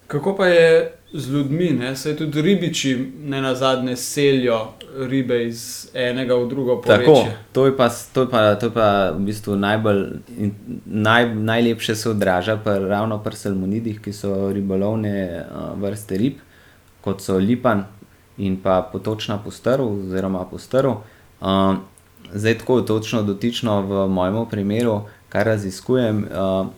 Kako 0.07 0.37
pa 0.37 0.47
je 0.47 0.93
z 1.13 1.31
ljudmi, 1.31 1.71
ne? 1.71 1.97
saj 1.97 2.17
tudi 2.17 2.43
ribiči 2.43 3.13
ne 3.25 3.41
na 3.43 3.55
zadnje 3.55 3.97
selijo 3.97 4.73
ribe 5.09 5.47
iz 5.47 5.91
enega 5.95 6.35
v 6.35 6.49
drugo 6.49 6.77
Tako, 6.77 7.05
porečje. 7.05 7.37
to 7.53 7.67
je 7.67 7.77
pa, 7.77 7.89
to 8.13 8.21
je 8.21 8.31
pa, 8.31 8.55
to 8.55 8.67
je 8.67 8.73
pa 8.73 9.11
v 9.11 9.25
bistvu 9.27 9.57
najbolj, 9.57 10.07
naj, 10.87 11.35
najlepše 11.35 11.95
se 11.95 12.11
odraža 12.11 12.57
pa 12.65 12.79
ravno 12.79 13.19
pri 13.19 13.37
salmonidih, 13.37 14.01
ki 14.01 14.13
so 14.13 14.53
ribolovne 14.53 15.45
vrste 15.77 16.17
rib, 16.17 16.41
kot 17.01 17.21
so 17.21 17.39
lipan 17.39 17.85
in 18.39 18.57
pa 18.63 18.83
potočna 18.93 19.39
postrv 19.39 19.85
oziroma 19.85 20.45
postrv. 20.51 20.91
Uh, 21.41 21.77
zdaj 22.35 22.59
tako 22.59 22.81
točno 22.81 23.23
dotično 23.23 23.81
v 23.83 24.09
mojem 24.09 24.47
primeru, 24.51 25.01
kar 25.29 25.47
raziskujem, 25.47 26.29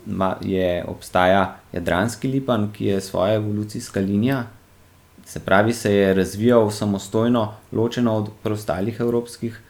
ma, 0.06 0.36
je 0.40 0.84
obstaja 0.88 1.56
jadranski 1.72 2.28
lipan, 2.28 2.72
ki 2.72 2.84
je 2.84 3.00
svoja 3.00 3.34
evolucijska 3.34 4.00
linija, 4.00 4.44
Se 5.28 5.40
pravi, 5.44 5.72
se 5.72 5.92
je 5.92 6.14
razvijal 6.14 6.70
samostojno, 6.70 7.52
ločeno 7.72 8.14
od 8.16 8.30
preostalih 8.42 9.00
evropskih 9.00 9.60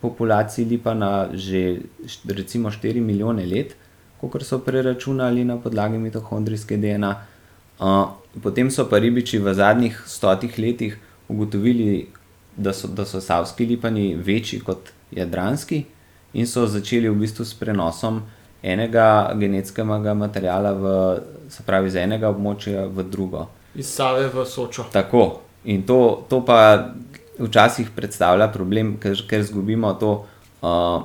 populacij 0.00 0.64
lipana 0.64 1.28
že 1.32 1.80
št- 2.04 2.32
recimo 2.32 2.70
4 2.70 3.00
milijone 3.00 3.44
let, 3.46 3.74
kot 4.20 4.42
so 4.42 4.58
preračunali 4.58 5.44
na 5.44 5.58
podlagi 5.60 5.98
mitohondrijske 5.98 6.76
DNA. 6.76 7.10
Potem 8.42 8.70
so 8.70 8.86
pa 8.88 8.98
ribiči 8.98 9.38
v 9.38 9.54
zadnjih 9.54 9.98
stotih 10.06 10.58
letih 10.58 10.96
ugotovili, 11.28 12.08
da 12.56 12.72
so, 12.72 12.88
da 12.88 13.04
so 13.04 13.20
savski 13.20 13.66
lipani 13.66 14.14
večji 14.14 14.60
kot 14.60 14.88
jadranski 15.10 15.84
in 16.32 16.46
so 16.46 16.66
začeli 16.66 17.08
v 17.08 17.18
bistvu 17.20 17.44
s 17.44 17.54
prenosom 17.54 18.22
enega 18.62 19.34
genetskega 19.36 20.14
materijala, 20.14 20.72
v, 20.72 20.94
se 21.48 21.62
pravi, 21.66 21.92
iz 21.92 21.96
enega 22.00 22.32
območja 22.32 22.86
v 22.88 23.04
drugo. 23.10 23.48
Iz 23.74 23.88
Save 23.88 24.28
v 24.28 24.44
Sočo. 24.46 24.86
Tako. 24.92 25.40
In 25.64 25.82
to, 25.86 26.26
to 26.28 26.44
pa 26.44 26.90
včasih 27.38 27.90
predstavlja 27.96 28.48
problem, 28.52 28.96
ker, 29.00 29.16
ker 29.28 29.40
izgubimo 29.40 29.92
to, 30.00 30.12
uh, 30.62 31.02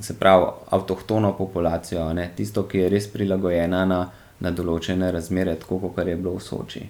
se 0.00 0.18
pravi, 0.18 0.46
avtohtono 0.70 1.32
populacijo, 1.38 2.12
ne? 2.12 2.30
tisto, 2.36 2.66
ki 2.68 2.78
je 2.78 2.88
res 2.88 3.06
prilagojena 3.12 3.84
na, 3.86 4.00
na 4.40 4.50
določene 4.50 5.12
razmere, 5.12 5.54
tako 5.60 5.78
kot 5.86 6.06
je 6.06 6.16
bilo 6.16 6.34
v 6.36 6.44
Soči. 6.44 6.84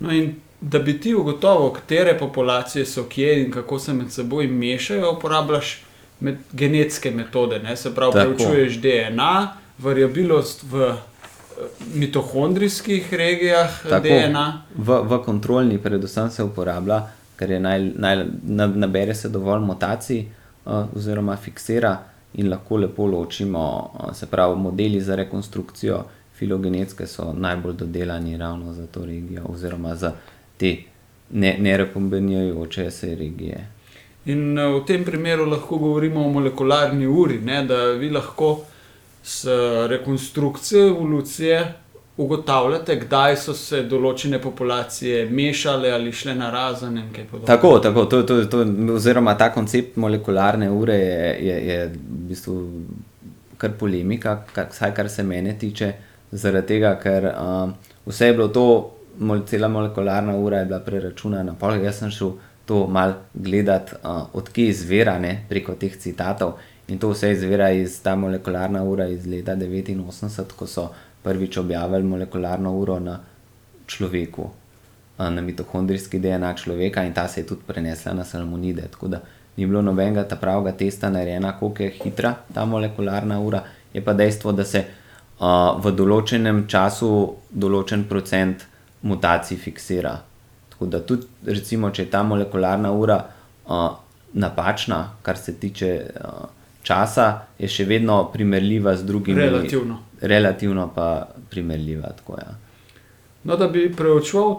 No 0.00 0.12
in 0.12 0.34
da 0.60 0.78
bi 0.78 0.96
ti 1.00 1.14
ugotovil, 1.14 1.70
katere 1.76 2.18
populacije 2.18 2.86
so 2.86 3.04
kje 3.08 3.42
in 3.42 3.50
kako 3.52 3.78
se 3.78 3.92
med 3.92 4.12
seboj 4.12 4.46
mešajo, 4.46 5.12
uporabljaš 5.18 5.82
med, 6.20 6.38
genetske 6.52 7.10
metode. 7.10 7.58
Ne? 7.58 7.76
Se 7.76 7.94
pravi, 7.94 8.12
Tako. 8.12 8.34
preučuješ 8.34 8.78
DNA, 8.80 9.56
variabilnost 9.78 10.64
v 10.70 10.94
mitohondrijskih 11.94 13.14
regijah 13.14 13.82
Tako, 13.82 14.08
DNA. 14.08 14.62
v, 14.76 14.98
v 15.02 15.18
kontrolni, 15.24 15.78
predvsem 15.78 16.30
se 16.30 16.42
uporablja, 16.42 17.02
ker 17.36 17.50
je 17.50 17.60
naj, 17.60 17.90
naj, 17.96 18.24
na- 18.42 18.66
nabere 18.66 19.14
se 19.14 19.28
dovolj 19.28 19.60
mutacij, 19.60 20.24
uh, 20.64 20.96
oziroma 20.96 21.36
fiksira 21.36 21.98
in 22.34 22.50
lahko 22.50 22.76
lepo 22.76 23.06
ločimo. 23.06 23.90
Uh, 23.94 24.14
se 24.14 24.26
pravi, 24.26 24.56
modeli 24.56 25.00
za 25.00 25.14
rekonstrukcijo 25.16 26.04
filogenetske 26.38 27.06
so 27.06 27.32
najbolj 27.32 27.72
dodelani 27.72 28.36
ravno 28.36 28.72
za 28.72 28.86
to 28.86 29.04
regijo, 29.04 29.42
oziroma 29.48 29.94
za 29.96 30.12
te 30.56 30.76
ne, 31.30 31.56
nerekombinirajoče 31.58 32.90
se 32.90 33.14
regije. 33.14 33.66
In 34.26 34.58
eh, 34.58 34.66
v 34.72 34.84
tem 34.86 35.04
primeru 35.04 35.44
lahko 35.46 35.78
govorimo 35.78 36.26
o 36.26 36.32
molekularni 36.32 37.06
uri, 37.06 37.38
ne? 37.40 37.64
da 37.66 37.84
vi 37.90 38.10
lahko 38.10 38.60
s 39.24 39.48
rekonstrukcijo 39.88 40.88
evolucije 40.88 41.74
ugotavljate, 42.16 42.96
kdaj 42.96 43.36
so 43.42 43.54
se 43.58 43.80
določene 43.90 44.38
populacije 44.42 45.24
mešale 45.30 45.90
ali 45.90 46.12
šle 46.14 46.34
na 46.38 46.50
razen 46.52 46.98
in 47.00 47.08
kaj 47.14 47.24
podobnega. 47.30 47.48
Tako, 47.50 47.78
tako 47.82 48.04
to, 48.04 48.22
to, 48.22 48.36
to, 48.52 48.60
oziroma 48.94 49.34
ta 49.38 49.48
koncept 49.54 49.96
molekularne 49.96 50.70
ure 50.70 50.98
je, 50.98 51.32
je, 51.48 51.56
je 51.70 51.78
v 51.88 52.20
bistvu 52.28 52.58
kar 53.58 53.74
polemika, 53.80 54.36
kar, 54.54 54.68
vsaj 54.70 54.94
kar 54.94 55.10
se 55.10 55.24
mene 55.26 55.56
tiče, 55.58 55.90
zaradi 56.30 56.74
tega, 56.74 56.94
ker 57.02 57.30
um, 57.32 57.74
vse 58.06 58.30
je 58.30 58.36
bilo 58.36 58.48
to, 58.54 58.66
mol, 59.18 59.42
cela 59.48 59.70
molekularna 59.72 60.36
ura 60.38 60.62
je 60.62 60.70
bila 60.70 60.80
preračunana. 60.86 61.56
Pol, 61.58 61.80
jaz 61.82 61.98
sem 62.02 62.14
šel 62.14 62.36
to 62.68 62.84
mal 62.86 63.18
gledati, 63.34 63.98
uh, 64.02 64.28
odkje 64.38 64.70
izvira 64.70 65.18
ne, 65.18 65.34
preko 65.48 65.74
teh 65.80 65.98
citatov. 65.98 66.60
In 66.88 66.98
to 66.98 67.08
vse 67.08 67.32
izvira 67.32 67.70
iz 67.70 68.02
ta 68.02 68.14
molekularna 68.16 68.82
ura 68.84 69.06
iz 69.08 69.26
leta 69.26 69.56
89, 69.56 70.52
ko 70.56 70.66
so 70.66 70.90
prvič 71.22 71.56
objavili 71.56 72.02
molekularno 72.04 72.72
uro 72.76 72.98
na 73.00 73.18
človeku 73.86 74.50
a, 75.16 75.30
na 75.30 75.40
mitohondrijski 75.40 76.18
DNA 76.18 76.54
človeka 76.54 77.04
in 77.04 77.14
ta 77.14 77.28
se 77.28 77.40
je 77.40 77.46
tudi 77.46 77.62
prenesla 77.66 78.12
na 78.12 78.24
salmonide. 78.24 78.82
Tako 78.92 79.08
da 79.08 79.20
ni 79.56 79.66
bilo 79.66 79.82
nobenega 79.82 80.28
ta 80.28 80.36
pravega 80.36 80.72
testa 80.72 81.10
narejena, 81.10 81.58
koliko 81.58 81.82
je 81.82 81.90
hitra 81.90 82.34
ta 82.54 82.64
molekularna 82.64 83.40
ura. 83.40 83.62
Je 83.94 84.04
pa 84.04 84.12
dejstvo, 84.12 84.52
da 84.52 84.64
se 84.64 84.84
a, 85.38 85.78
v 85.80 85.92
določenem 85.96 86.66
času 86.68 87.10
določen 87.50 88.04
procent 88.08 88.66
mutacij 89.02 89.56
fiksira. 89.56 90.18
Tako 90.74 90.86
da 90.86 91.00
tudi, 91.00 91.26
recimo, 91.46 91.90
če 91.90 92.02
je 92.02 92.10
ta 92.10 92.22
molekularna 92.22 92.92
ura 92.92 93.16
a, 93.66 93.80
napačna, 94.32 95.00
kar 95.22 95.38
se 95.38 95.56
tiče 95.56 95.90
a, 96.20 96.34
časa 96.84 97.26
je 97.58 97.68
še 97.68 97.84
vedno 97.84 98.20
primerljiva 98.28 98.92
z 98.96 99.04
drugimi. 99.04 99.40
Relativno. 99.40 99.98
Relativno 100.20 100.90
pa 100.94 101.08
primerljiva. 101.50 102.12
Tako, 102.12 102.36
ja. 102.38 102.52
No, 103.44 103.56
da 103.56 103.68
bi 103.68 103.88
preučeval 103.92 104.54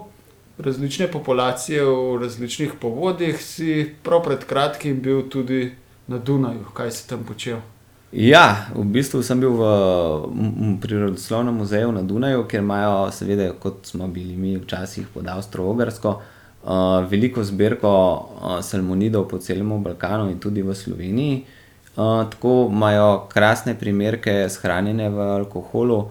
različne 0.58 1.08
populacije 1.08 1.84
v 1.84 2.18
različnih 2.22 2.74
povodih, 2.82 3.40
si 3.42 3.72
prav 4.04 4.24
pred 4.24 4.46
kratkim 4.46 5.02
bil 5.02 5.24
tudi 5.30 5.72
na 6.08 6.18
Dunaju. 6.18 6.66
Kaj 6.74 6.92
si 6.92 7.08
tam 7.10 7.24
počel? 7.24 7.58
Ja, 8.12 8.70
v 8.72 8.86
bistvu 8.86 9.20
sem 9.24 9.40
bil 9.40 9.52
v 9.52 9.64
m- 10.32 10.78
Prirodoslovnem 10.80 11.54
muzeju 11.54 11.92
na 11.92 12.02
Dunaju, 12.02 12.46
kjer 12.48 12.62
imajo, 12.64 13.12
seveda, 13.12 13.50
kot 13.54 13.84
smo 13.84 14.08
bili 14.08 14.38
mi 14.38 14.54
včasih 14.58 15.08
pod 15.14 15.28
Avstro-Ogrsko, 15.28 16.14
uh, 16.64 16.70
veliko 17.10 17.44
zbirko 17.44 17.92
uh, 17.92 18.62
salmonidov 18.64 19.28
po 19.28 19.38
celem 19.38 19.84
Balkanu 19.84 20.30
in 20.32 20.40
tudi 20.40 20.62
v 20.62 20.76
Sloveniji. 20.76 21.44
Tako 21.96 22.70
imajo 22.72 23.26
krasne 23.30 23.76
primerke 23.76 24.50
shranjene 24.50 25.10
v 25.10 25.20
alkoholu 25.22 25.98
uh, 25.98 26.10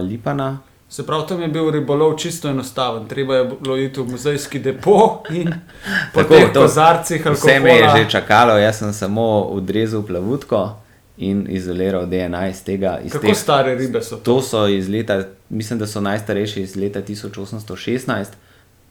lipana. 0.00 0.58
Se 0.88 1.06
pravi, 1.06 1.26
tam 1.28 1.42
je 1.42 1.48
bil 1.48 1.70
ribolov 1.70 2.16
čisto 2.16 2.48
enostaven. 2.48 3.06
Treba 3.06 3.36
je 3.36 3.50
bilo 3.60 3.76
iti 3.76 4.00
v 4.00 4.06
muzejski 4.06 4.58
depo 4.58 4.94
in 5.30 5.50
po 6.14 6.22
Tako, 6.22 6.34
teh 6.34 6.52
to- 6.52 6.60
kozarcih 6.62 7.26
Vse 7.26 7.60
me 7.60 7.70
je 7.72 7.88
že 7.96 8.10
čakalo, 8.10 8.54
jaz 8.54 8.78
sem 8.78 8.92
samo 8.92 9.22
odrezal 9.42 10.02
plavutko 10.02 10.76
in 11.18 11.46
izoliral 11.50 12.06
DNA 12.06 12.48
iz 12.48 12.64
tega. 12.64 12.98
Iz 13.00 13.12
Kako 13.12 13.26
teh- 13.26 13.34
stare 13.34 13.74
ribe 13.74 14.02
so 14.02 14.16
to? 14.16 14.22
To 14.24 14.42
so 14.42 14.66
iz 14.68 14.88
leta, 14.88 15.18
mislim, 15.50 15.78
da 15.78 15.86
so 15.86 16.00
najstarejši 16.00 16.62
iz 16.62 16.76
leta 16.76 17.02
1816, 17.02 18.24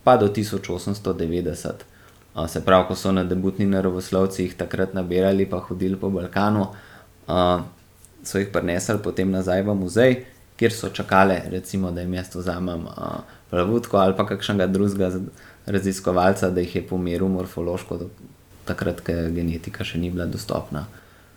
pa 0.03 0.17
do 0.17 0.27
1890. 0.27 1.71
Se 2.45 2.61
pravi, 2.61 2.85
ko 2.87 2.95
so 2.95 3.11
na 3.11 3.23
debutni 3.23 3.65
naravoslovci 3.65 4.43
jih 4.43 4.53
takrat 4.57 4.93
nabirali, 4.93 5.45
pa 5.49 5.57
hodili 5.57 5.97
po 5.97 6.09
Balkanu, 6.09 6.67
a, 7.27 7.63
so 8.23 8.37
jih 8.37 8.51
prinesli 8.53 8.99
potem 9.03 9.31
nazaj 9.31 9.63
v 9.65 9.73
muzej, 9.75 10.17
kjer 10.57 10.73
so 10.73 10.89
čakali, 10.93 11.39
recimo, 11.49 11.91
da 11.91 12.01
jim 12.01 12.13
jaz 12.13 12.35
vzamem 12.35 12.85
plavutko 13.49 13.97
ali 13.97 14.13
pa 14.17 14.25
kakšnega 14.25 14.67
drugega 14.67 15.11
raziskovalca, 15.65 16.49
da 16.49 16.61
jih 16.61 16.75
je 16.75 16.87
pomeril 16.87 17.27
morfološko, 17.27 17.99
takrat, 18.65 19.01
ko 19.01 19.13
genetika 19.33 19.83
še 19.83 19.97
ni 19.97 20.11
bila 20.11 20.25
dostopna. 20.25 20.85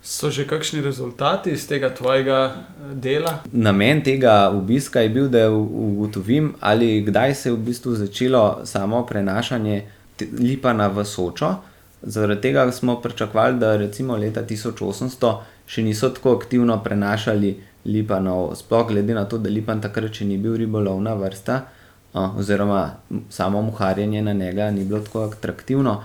So 0.03 0.31
že 0.31 0.47
kakšni 0.49 0.81
rezultati 0.81 1.53
iz 1.53 1.67
tega 1.69 1.91
tvojega 1.95 2.39
eh, 2.49 2.93
dela? 2.95 3.39
Namen 3.53 4.01
tega 4.05 4.49
obiska 4.49 5.01
je 5.01 5.09
bil, 5.09 5.29
da 5.29 5.51
ugotovim, 5.53 6.55
ali 6.61 7.03
kdaj 7.05 7.35
se 7.35 7.49
je 7.49 7.53
v 7.53 7.59
bistvu 7.69 7.95
začelo 7.95 8.61
samo 8.65 9.07
prenašanje 9.07 9.81
te- 9.81 10.00
lipana 10.39 10.89
v 10.89 11.05
Sočo. 11.05 11.55
Zaradi 12.03 12.41
tega 12.41 12.73
smo 12.73 13.01
pričakovali, 13.01 13.59
da 13.59 13.77
recimo 13.77 14.17
leta 14.17 14.43
1800 14.43 15.35
še 15.67 15.83
niso 15.83 16.09
tako 16.09 16.35
aktivno 16.39 16.79
prenašali 16.83 17.55
lipanov, 17.85 18.55
sploh 18.57 18.89
glede 18.89 19.15
na 19.15 19.25
to, 19.25 19.39
da 19.39 19.51
lipan 19.51 19.81
takrat 19.81 20.17
še 20.17 20.25
ni 20.25 20.39
bil 20.39 20.57
ribolovna 20.57 21.15
vrsta, 21.15 21.61
oziroma 22.15 22.97
samo 23.31 23.63
muharjenje 23.63 24.23
na 24.23 24.33
njega 24.33 24.71
ni 24.71 24.85
bilo 24.85 25.01
tako 25.05 25.29
atraktivno. 25.29 26.01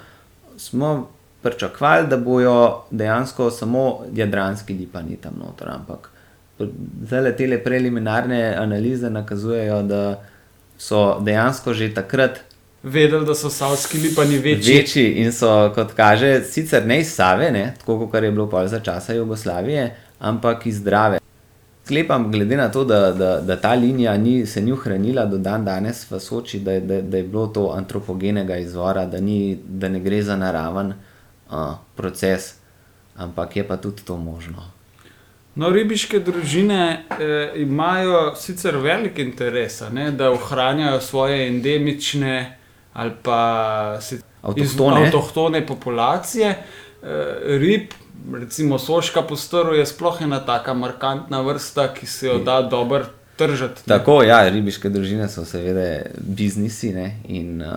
Smo 0.57 1.07
pričakovali, 1.41 2.07
da 2.07 2.17
bojo 2.17 2.83
dejansko 2.91 3.49
samo 3.51 4.05
jadranski 4.13 4.73
lipani 4.73 5.17
tam 5.21 5.39
noter, 5.39 5.69
ampak 5.69 6.09
zdaj 7.07 7.35
te 7.37 7.63
preliminarne 7.63 8.55
analize 8.55 9.09
nakazujejo, 9.09 9.81
da 9.83 10.01
so 10.77 11.19
dejansko 11.19 11.73
že 11.73 11.93
takrat 11.93 12.39
Vedeli, 12.85 13.25
da 13.25 13.35
so 13.35 13.49
savski 13.49 13.97
lipani 13.97 14.37
večji. 14.37 14.77
večji 14.77 15.11
in 15.11 15.31
so, 15.31 15.71
kot 15.75 15.93
kaže, 15.93 16.43
sicer 16.43 16.85
ne 16.85 16.99
iz 16.99 17.13
Save, 17.13 17.51
ne, 17.51 17.73
tako 17.79 18.07
kot 18.07 18.23
je 18.23 18.31
bilo 18.31 18.49
pol 18.49 18.67
za 18.67 18.79
časa 18.79 19.13
Jugoslavije, 19.13 19.95
ampak 20.19 20.65
iz 20.65 20.83
Drave. 20.83 21.19
Sklepam, 21.85 22.31
glede 22.31 22.57
na 22.57 22.71
to, 22.71 22.83
da, 22.83 23.11
da, 23.11 23.41
da 23.41 23.55
ta 23.61 23.73
linija 23.73 24.17
ni, 24.17 24.45
se 24.45 24.61
ni 24.61 24.71
ohranila 24.71 25.25
do 25.25 25.37
dan 25.37 25.65
danes 25.65 26.11
v 26.11 26.19
Soči, 26.19 26.59
da, 26.59 26.79
da, 26.79 27.01
da 27.01 27.17
je 27.17 27.23
bilo 27.23 27.47
to 27.47 27.71
antropogenega 27.77 28.57
izvora, 28.57 29.05
da, 29.05 29.19
ni, 29.19 29.57
da 29.67 29.89
ne 29.89 29.99
gre 29.99 30.21
za 30.21 30.35
naraven 30.35 30.93
uh, 30.93 31.57
proces, 31.95 32.53
ampak 33.15 33.55
je 33.55 33.67
pa 33.67 33.77
tudi 33.77 34.05
to 34.05 34.17
možno. 34.17 34.71
No, 35.55 35.69
ribiške 35.69 36.19
družine 36.19 37.05
eh, 37.09 37.51
imajo 37.55 38.35
sicer 38.35 38.77
velik 38.77 39.19
interes, 39.19 39.81
ne, 39.91 40.11
da 40.11 40.31
ohranjajo 40.31 41.01
svoje 41.01 41.47
endemične 41.47 42.57
ali 42.95 43.11
pa 43.21 43.39
si- 43.99 44.15
iz- 44.15 44.23
Avtohtone. 44.41 45.05
avtohtone 45.05 45.61
populacije 45.63 46.47
eh, 46.47 46.57
rib. 47.57 47.81
Recimo 48.33 48.79
soška 48.79 49.21
postrv 49.21 49.75
je 49.75 49.85
sploh 49.85 50.21
ena 50.21 50.39
taka 50.39 50.73
markantna 50.73 51.41
vrsta, 51.41 51.87
ki 51.89 52.05
se 52.07 52.27
jo 52.27 52.37
da 52.39 52.61
dobro 52.63 53.03
tržiti. 53.35 53.81
ne. 53.81 53.87
Tako, 53.89 54.23
ja, 54.23 54.49
ribiške 54.49 54.89
družine 54.89 55.27
so 55.29 55.45
seveda 55.45 55.85
biznisi 56.19 56.93
ne, 56.93 57.05
in 57.25 57.61
uh, 57.61 57.67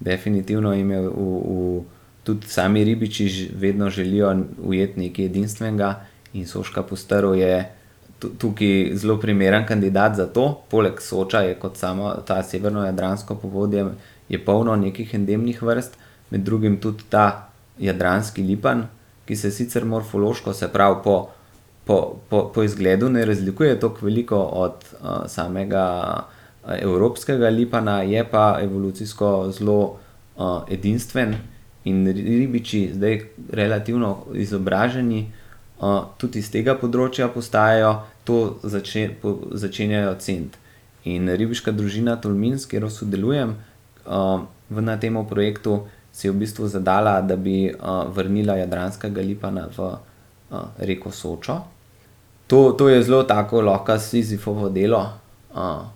definitivno 0.00 0.72
jim 0.72 0.90
je 0.90 1.00
v, 1.00 1.08
v, 1.08 1.82
tudi 2.22 2.46
sami 2.48 2.84
ribiči 2.84 3.26
vedno 3.54 3.90
želijo 3.90 4.34
ujeti 4.60 5.00
nekaj 5.00 5.24
edinstvenega 5.24 5.94
in 6.32 6.46
Soška 6.46 6.82
postrv 6.82 7.34
je 7.34 7.72
tu- 8.18 8.30
tukaj 8.30 8.90
zelo 8.94 9.16
primeren 9.16 9.66
kandidat 9.66 10.14
za 10.14 10.26
to. 10.26 10.62
Poleg 10.70 11.00
Soča 11.00 11.40
je 11.40 11.54
kot 11.54 11.76
samo 11.76 12.14
ta 12.26 12.42
severno-jadransko 12.42 13.34
povodje, 13.34 13.84
je 14.32 14.40
polno 14.40 14.76
nekih 14.76 15.14
endemnih 15.14 15.60
vrst, 15.62 15.98
med 16.32 16.42
drugim 16.48 16.80
tudi 16.80 17.04
ta 17.12 17.52
jadranski 17.78 18.42
lipan, 18.42 18.86
ki 19.28 19.36
se 19.36 19.52
sicer 19.52 19.84
morfološko, 19.84 20.54
se 20.56 20.68
pravi 20.72 21.00
po 21.04 21.16
po, 21.84 22.20
po, 22.30 22.50
po 22.54 22.62
izgledu 22.62 23.08
ne 23.10 23.24
razlikuje 23.24 23.80
tako 23.80 24.06
veliko 24.06 24.38
od 24.38 24.74
uh, 24.92 25.08
samega 25.26 26.14
uh, 26.64 26.74
evropskega 26.78 27.48
lipana, 27.48 28.02
je 28.02 28.24
pa 28.30 28.58
evolucijsko 28.62 29.50
zelo 29.58 29.80
uh, 30.36 30.62
edinstven 30.70 31.34
in 31.84 32.06
ri- 32.06 32.38
ribiči, 32.38 32.90
zdaj 32.94 33.20
relativno 33.50 34.18
izobraženi, 34.34 35.32
uh, 35.80 36.04
tudi 36.18 36.38
iz 36.38 36.50
tega 36.50 36.76
področja 36.78 37.28
postajajo, 37.28 37.96
to 38.24 38.58
začenjajo 38.62 40.14
cent. 40.22 40.58
In 41.04 41.26
ribiška 41.26 41.74
družina 41.74 42.14
Tolmin, 42.22 42.60
s 42.62 42.70
katero 42.70 42.90
sodelujem 42.90 43.56
uh, 43.56 43.71
v 44.06 44.80
na 44.80 44.96
tem 44.96 45.14
projektu, 45.26 45.86
si 46.12 46.28
v 46.28 46.36
bistvu 46.36 46.68
zadala, 46.68 47.20
da 47.24 47.36
bi 47.36 47.72
uh, 47.72 48.04
vrnila 48.12 48.60
jadranskega 48.60 49.24
lipana 49.24 49.68
v 49.72 49.78
uh, 49.80 49.96
reko 50.78 51.10
Sočo. 51.10 51.56
To, 52.46 52.76
to 52.76 52.88
je 52.92 53.02
zelo 53.02 53.24
tako 53.24 53.64
lahko 53.64 53.96
sizifovo 53.98 54.68
delo, 54.68 55.08
uh, 55.56 55.88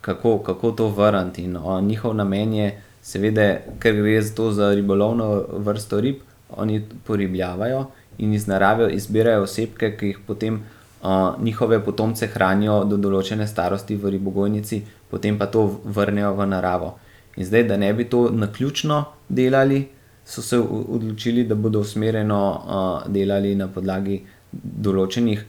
kako, 0.00 0.38
kako 0.44 0.70
to 0.70 0.88
vrniti. 0.88 1.48
Uh, 1.48 1.80
njihov 1.80 2.14
namen 2.14 2.52
je, 2.52 2.68
seveda, 3.02 3.64
ker 3.80 3.96
gre 3.96 4.20
za 4.22 4.34
to 4.34 4.52
za 4.52 4.74
ribolovno 4.76 5.44
vrsto 5.64 6.00
rib, 6.00 6.20
oni 6.52 6.84
poribljavajo 7.06 7.86
in 8.18 8.34
iz 8.34 8.46
narave 8.46 8.92
izbirajo 8.92 9.42
osebke, 9.48 9.96
ki 9.96 10.06
jih 10.06 10.18
potem 10.26 10.60
uh, 11.00 11.40
njihove 11.40 11.80
potomce 11.84 12.28
hranijo 12.28 12.84
do 12.84 13.00
določene 13.00 13.48
starosti 13.48 13.96
v 13.96 14.12
ribogojnici, 14.18 14.82
potem 15.10 15.38
pa 15.38 15.48
to 15.48 15.80
vrnejo 15.84 16.34
v 16.36 16.46
naravo. 16.46 16.92
In 17.36 17.44
zdaj, 17.44 17.64
da 17.64 17.76
ne 17.76 17.92
bi 17.94 18.04
to 18.04 18.30
naključno 18.30 19.04
delali, 19.28 19.88
so 20.24 20.42
se 20.42 20.58
odločili, 20.58 21.44
da 21.44 21.54
bodo 21.54 21.80
usmerjeno 21.80 22.40
uh, 22.50 23.12
delali 23.12 23.54
na 23.54 23.68
podlagi 23.68 24.20
določenih 24.52 25.44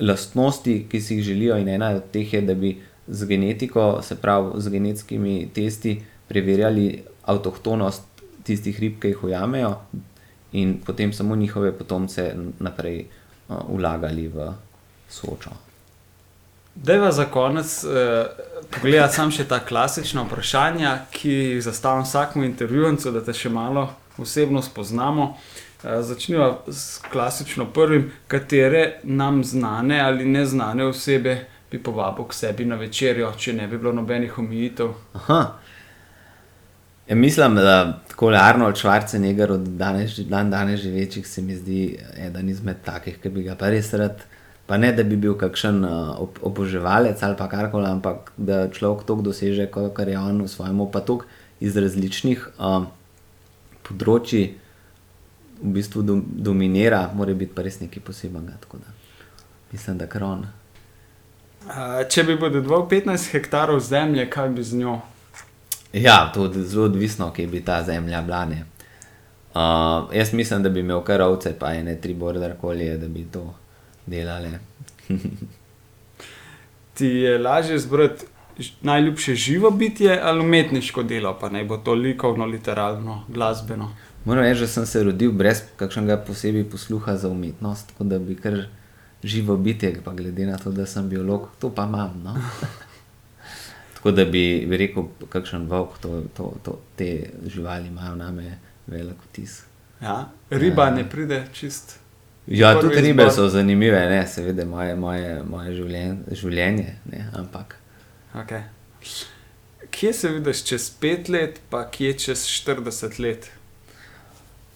lastnosti, 0.00 0.74
ki 0.90 1.00
si 1.00 1.16
jih 1.16 1.24
želijo, 1.30 1.58
in 1.58 1.68
ena 1.68 1.92
od 1.96 2.10
teh 2.12 2.34
je, 2.34 2.42
da 2.42 2.54
bi 2.54 2.74
z 3.08 3.28
genetiko, 3.30 4.02
se 4.02 4.18
pravi 4.20 4.60
z 4.60 4.74
genetskimi 4.74 5.36
testi, 5.54 5.96
preverjali 6.28 6.90
avtohtonost 7.30 8.24
tistih 8.44 8.80
rib, 8.80 8.98
ki 9.00 9.14
jih 9.14 9.24
ujamejo, 9.30 9.72
in 10.58 10.76
potem 10.84 11.12
samo 11.12 11.36
njihove 11.36 11.72
potomce 11.78 12.32
naprej 12.58 13.00
uh, 13.06 13.62
vlagali 13.70 14.28
v 14.28 14.52
sočo. 15.08 15.56
Dejva 16.84 17.12
za 17.12 17.24
konec 17.24 17.84
eh, 17.84 18.26
pogledati 18.70 19.14
samo 19.14 19.30
še 19.30 19.44
ta 19.48 19.60
klasična 19.64 20.24
vprašanja, 20.26 20.96
ki 21.10 21.30
jih 21.30 21.62
zastavim 21.62 22.04
vsakmu 22.06 22.44
intervjuvancu, 22.44 23.12
da 23.12 23.24
te 23.24 23.34
še 23.34 23.50
malo 23.52 23.88
osebno 24.18 24.62
spoznamo. 24.62 25.34
Eh, 25.84 26.02
začniva 26.02 26.64
s 26.66 26.98
klasično 27.12 27.68
prvim, 27.72 28.10
katere 28.26 29.00
nam 29.02 29.44
znane 29.44 30.00
ali 30.00 30.24
neznane 30.24 30.84
osebe 30.84 31.38
bi 31.70 31.82
povabil 31.82 32.24
k 32.24 32.34
sebi 32.34 32.64
na 32.64 32.76
večerjo, 32.76 33.32
če 33.38 33.52
ne 33.52 33.66
bi 33.68 33.78
bilo 33.78 33.92
nobenih 33.92 34.38
omejitev. 34.38 34.94
Ja, 37.08 37.14
mislim, 37.14 37.54
da 37.54 38.00
tako 38.08 38.28
Arnold 38.36 38.76
Schwarzenegger 38.76 39.52
od 39.52 39.60
danes, 39.60 40.18
dan 40.18 40.50
danes 40.50 40.80
živečih 40.80 41.26
se 41.26 41.42
mi 41.42 41.56
zdi 41.56 41.98
eden 42.16 42.48
izmed 42.48 42.82
takih, 42.84 43.20
ki 43.22 43.28
bi 43.28 43.42
ga 43.42 43.54
pa 43.54 43.70
res 43.70 43.92
rad. 43.94 44.24
Pa 44.68 44.76
ne, 44.76 44.92
da 44.92 45.02
bi 45.02 45.16
bil 45.16 45.32
kakšen 45.40 45.80
uh, 45.84 46.20
ob, 46.20 46.36
oboževalec 46.44 47.22
ali 47.24 47.36
pa 47.36 47.48
karkoli, 47.48 47.88
ampak 47.88 48.32
da 48.36 48.66
človek 48.68 49.06
to 49.08 49.16
doseže, 49.24 49.64
kar 49.72 50.08
je 50.08 50.18
on 50.20 50.42
v 50.44 50.48
svojem 50.48 50.80
opatok 50.84 51.24
iz 51.64 51.76
različnih 51.76 52.42
um, 52.60 52.84
področji, 53.88 54.58
v 55.62 55.72
bistvu 55.72 56.04
dom, 56.04 56.20
dominira, 56.20 57.06
mora 57.16 57.32
biti 57.34 57.56
pa 57.56 57.64
res 57.64 57.80
nekaj 57.80 58.04
posebnega. 58.04 58.58
da 58.60 58.92
Mislim, 59.72 59.96
da 59.98 60.06
kron. 60.06 60.44
Uh, 61.64 62.04
če 62.08 62.26
bi 62.28 62.36
podedoval 62.38 62.84
15 62.90 63.32
hektarov 63.32 63.80
zemlje, 63.80 64.26
kaj 64.30 64.50
bi 64.52 64.62
z 64.62 64.82
njo? 64.82 64.98
Ja, 65.92 66.28
to 66.34 66.44
je 66.44 66.62
zelo 66.68 66.84
odvisno, 66.84 67.32
kje 67.32 67.46
bi 67.46 67.64
ta 67.64 67.80
zemlja 67.82 68.20
bila. 68.22 68.44
ne. 68.44 68.66
Uh, 69.54 70.12
jaz 70.12 70.32
mislim, 70.32 70.62
da 70.62 70.68
bi 70.68 70.80
imel 70.80 71.00
kar 71.00 71.24
ovce, 71.24 71.54
pa 71.58 71.72
ene 71.72 71.96
tri 72.00 72.14
border 72.14 72.52
kolije, 72.60 72.98
da 72.98 73.08
bi 73.08 73.24
to 73.32 73.54
delali. 74.08 74.50
Ti 76.94 77.06
je 77.06 77.38
lažje 77.38 77.78
zbrati 77.78 78.24
ž- 78.58 78.72
najljubše 78.82 79.34
živo 79.34 79.70
bitje 79.70 80.20
ali 80.20 80.40
umetniško 80.40 81.02
delo, 81.02 81.38
pa 81.40 81.48
naj 81.48 81.64
bo 81.64 81.76
to 81.76 81.94
likovno, 81.94 82.46
literarno, 82.46 83.24
glasbeno. 83.28 83.92
Moram 84.24 84.42
reči, 84.42 84.60
da 84.60 84.66
sem 84.66 84.86
se 84.86 85.02
rodil 85.02 85.32
brez 85.32 85.62
kakšnega 85.76 86.16
posebej 86.18 86.64
posluha 86.64 87.16
za 87.16 87.28
umetnost, 87.28 87.88
tako 87.88 88.04
da 88.04 88.18
bi 88.18 88.34
kar 88.36 88.64
živo 89.24 89.56
bitje, 89.56 90.00
pa 90.04 90.12
glede 90.12 90.46
na 90.46 90.56
to, 90.58 90.70
da 90.70 90.86
sem 90.86 91.08
biolog, 91.08 91.48
to 91.58 91.70
pa 91.70 91.84
imam. 91.84 92.20
No? 92.24 92.34
tako 93.94 94.10
da 94.10 94.24
bi, 94.24 94.42
bi 94.68 94.76
rekel, 94.76 95.02
kakšen 95.28 95.66
volk, 95.66 95.98
to, 95.98 96.22
to, 96.36 96.52
to, 96.62 96.78
te 96.96 97.08
živali 97.46 97.88
imajo 97.88 98.14
name 98.16 98.58
velik 98.86 99.16
vtis. 99.24 99.62
Ja? 100.02 100.18
Riba 100.50 100.84
Ja. 100.84 100.90
ne 100.90 101.10
pride 101.10 101.44
čist. 101.52 101.98
Ja, 102.48 102.72
tudi 102.80 103.00
ribe 103.00 103.26
izbor. 103.26 103.34
so 103.34 103.48
zanimive, 103.52 104.00
ne, 104.08 104.22
seveda 104.26 104.64
moje, 104.64 104.94
moje, 104.96 105.34
moje 105.44 105.74
življenje, 105.76 106.38
življenje 106.40 106.94
ne, 107.12 107.26
ampak 107.36 107.76
Okay. 108.34 108.62
Kje 109.90 110.12
se 110.12 110.28
vidiš 110.28 110.64
čez 110.64 110.90
pet 111.00 111.28
let, 111.28 111.60
pa 111.70 111.86
kje 111.90 112.12
čez 112.18 112.44
40 112.46 113.18
let? 113.22 113.48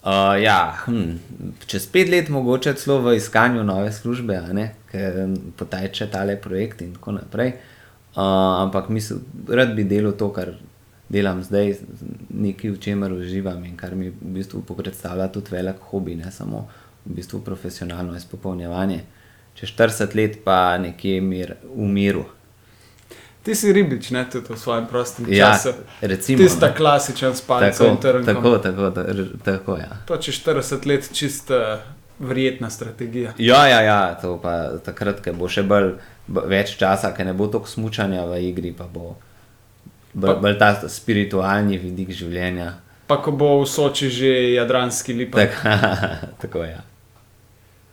Uh, 0.03 0.35
ja, 0.43 0.75
hm, 0.87 1.19
čez 1.67 1.87
pet 1.87 2.09
let 2.11 2.29
mogoče 2.33 2.73
celo 2.75 2.99
v 3.05 3.17
iskanju 3.21 3.63
nove 3.65 3.93
službe, 3.93 4.41
ker 4.91 5.21
poteče 5.57 6.09
tale 6.11 6.37
projekt 6.41 6.83
in 6.83 6.95
tako 6.97 7.19
naprej. 7.21 7.55
Uh, 8.17 8.23
ampak 8.65 8.89
mislim, 8.89 9.21
rad 9.49 9.77
bi 9.77 9.85
delal 9.85 10.17
to, 10.19 10.33
kar 10.33 10.57
delam 11.13 11.43
zdaj, 11.45 11.77
nekaj 12.31 12.73
v 12.73 12.81
čemer 12.81 13.13
uživam 13.13 13.63
in 13.69 13.77
kar 13.77 13.95
mi 13.95 14.11
v 14.11 14.33
bistvu 14.41 14.65
predstavlja 14.65 15.29
tudi 15.33 15.55
velik 15.55 15.79
hobi, 15.93 16.17
ne 16.17 16.33
samo 16.33 16.67
v 17.05 17.15
bistvu 17.15 17.41
profesionalno 17.41 18.17
izpopolnjevanje. 18.17 19.01
Čez 19.55 19.69
40 19.71 20.15
let 20.15 20.39
pa 20.45 20.79
nekje 20.79 21.21
mir, 21.21 21.55
v 21.67 21.89
miru. 21.89 22.25
Ti 23.43 23.55
si 23.55 23.73
ribič, 23.73 24.11
ne 24.11 24.23
tudi 24.25 24.47
v 24.49 24.57
svojem 24.57 24.87
prostem 24.87 25.27
Ja, 25.29 25.51
času. 25.51 25.73
recimo. 26.01 26.39
Tista 26.39 26.67
ne. 26.67 26.75
klasičen 26.75 27.35
spalec 27.35 27.75
in 27.77 27.87
Tako, 27.89 27.97
trnkom. 27.99 28.27
tako, 28.27 28.59
tako, 28.59 28.91
tako, 28.93 29.13
tako, 29.45 29.77
ja. 29.77 29.91
To 30.07 30.17
čez 30.17 30.35
40 30.37 30.87
let 30.87 31.11
čista 31.13 31.83
verjetna 32.19 32.71
strategija. 32.71 33.33
Ja, 33.39 33.67
ja, 33.67 33.81
ja, 33.81 34.15
to 34.15 34.39
pa 34.39 34.53
takrat, 34.79 35.19
ko 35.21 35.33
bo 35.33 35.49
še 35.49 35.63
bolj, 35.65 35.97
več 36.29 36.77
časa, 36.77 37.11
ker 37.11 37.27
ne 37.27 37.35
bo 37.35 37.47
toliko 37.47 37.67
smučanja 37.69 38.23
v 38.25 38.39
igri, 38.45 38.71
pa 38.71 38.87
bo 38.87 39.17
bolj, 40.15 40.29
Pa- 40.29 40.39
bolj 40.39 40.57
ta 40.57 40.89
spiritualni 40.89 41.79
vidik 41.79 42.11
življenja. 42.11 42.79
Pa 43.07 43.19
ko 43.19 43.33
bo 43.33 43.59
v 43.59 43.67
Soči 43.67 44.07
že 44.09 44.31
jadranski 44.55 45.13
lipa. 45.15 45.39
Tak, 45.41 45.53
tako 46.39 46.63
je. 46.65 46.71
Ja. 46.71 46.83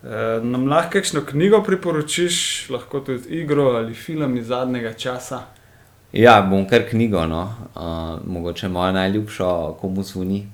E, 0.02 0.40
nam 0.42 0.66
lahko 0.68 0.92
kakšno 0.92 1.20
knjigo 1.28 1.62
priporočiš, 1.62 2.70
lahko 2.70 3.00
tudi 3.00 3.28
igro 3.40 3.64
ali 3.76 3.94
film 3.94 4.36
iz 4.36 4.46
zadnjega 4.46 4.92
časa. 4.92 5.42
ja, 6.12 6.40
bom 6.42 6.68
kar 6.68 6.88
knjigo, 6.90 7.26
no. 7.26 7.42
uh, 7.74 8.26
mogoče 8.32 8.68
moja 8.68 8.92
najljubša, 8.92 9.72
komu 9.80 10.02
zvoni. 10.02 10.48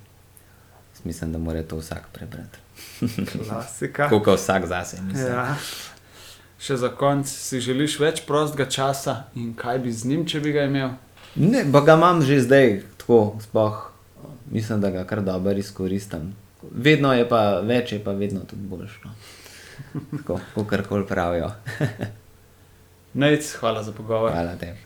Mislim, 1.05 1.33
da 1.33 1.39
mora 1.39 1.63
to 1.63 1.77
vsak 1.77 2.09
prebrati. 2.13 2.59
Klasika. 3.47 4.09
Koliko 4.11 4.35
vsak 4.35 4.67
zase. 4.67 5.03
Mislim. 5.03 5.33
Ja. 5.33 5.55
Še 6.59 6.77
za 6.77 6.89
konec, 6.89 7.31
si 7.31 7.61
želiš 7.61 7.99
več 8.01 8.23
prostega 8.27 8.67
časa 8.67 9.15
in 9.35 9.53
kaj 9.55 9.79
bi 9.85 9.93
z 9.93 10.11
njim, 10.11 10.25
če 10.27 10.41
bi 10.41 10.53
ga 10.53 10.65
imel? 10.67 10.97
Ne, 11.37 11.63
pa 11.73 11.85
ga 11.87 11.95
imam 11.95 12.23
že 12.25 12.41
zdaj, 12.43 12.81
tako 12.99 13.37
spoh. 13.45 13.93
Mislim, 14.51 14.81
da 14.81 14.91
ga 14.91 15.05
kar 15.07 15.23
dobro 15.23 15.53
izkoristim. 15.53 16.33
Vedno 16.71 17.13
je 17.13 17.29
pa 17.29 17.61
več, 17.61 17.93
je 17.93 18.05
pa 18.05 18.13
vedno 18.13 18.41
tudi 18.41 18.63
boljš. 18.63 19.01
No. 19.05 19.11
Tako, 20.17 20.65
kar 20.65 20.83
koli 20.89 21.07
pravijo. 21.07 21.51
Nec, 23.15 23.57
hvala 23.61 23.83
za 23.83 23.93
pogovor. 23.93 24.33
Hvala 24.33 24.57
tebi. 24.57 24.79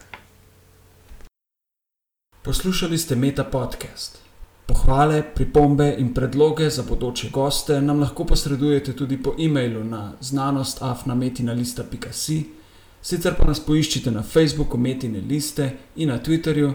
Poslušali 2.43 2.99
ste 2.99 3.17
Meta 3.17 3.45
podcast. 3.45 4.19
Pohvale, 4.67 5.23
pripombe 5.35 5.95
in 5.99 6.15
predloge 6.15 6.71
za 6.71 6.83
bodoče 6.83 7.31
goste 7.31 7.81
nam 7.81 8.01
lahko 8.01 8.25
posredujete 8.25 8.97
tudi 8.97 9.23
po 9.23 9.35
e-mailu 9.39 9.85
na 9.85 10.13
znanostafnametina.si, 10.21 12.45
sicer 13.03 13.35
pa 13.39 13.45
nas 13.45 13.67
poiščite 13.67 14.11
na 14.11 14.23
Facebooku 14.23 14.79
Metine 14.79 15.21
liste 15.21 15.71
in 15.97 16.09
na 16.09 16.19
Twitterju, 16.19 16.75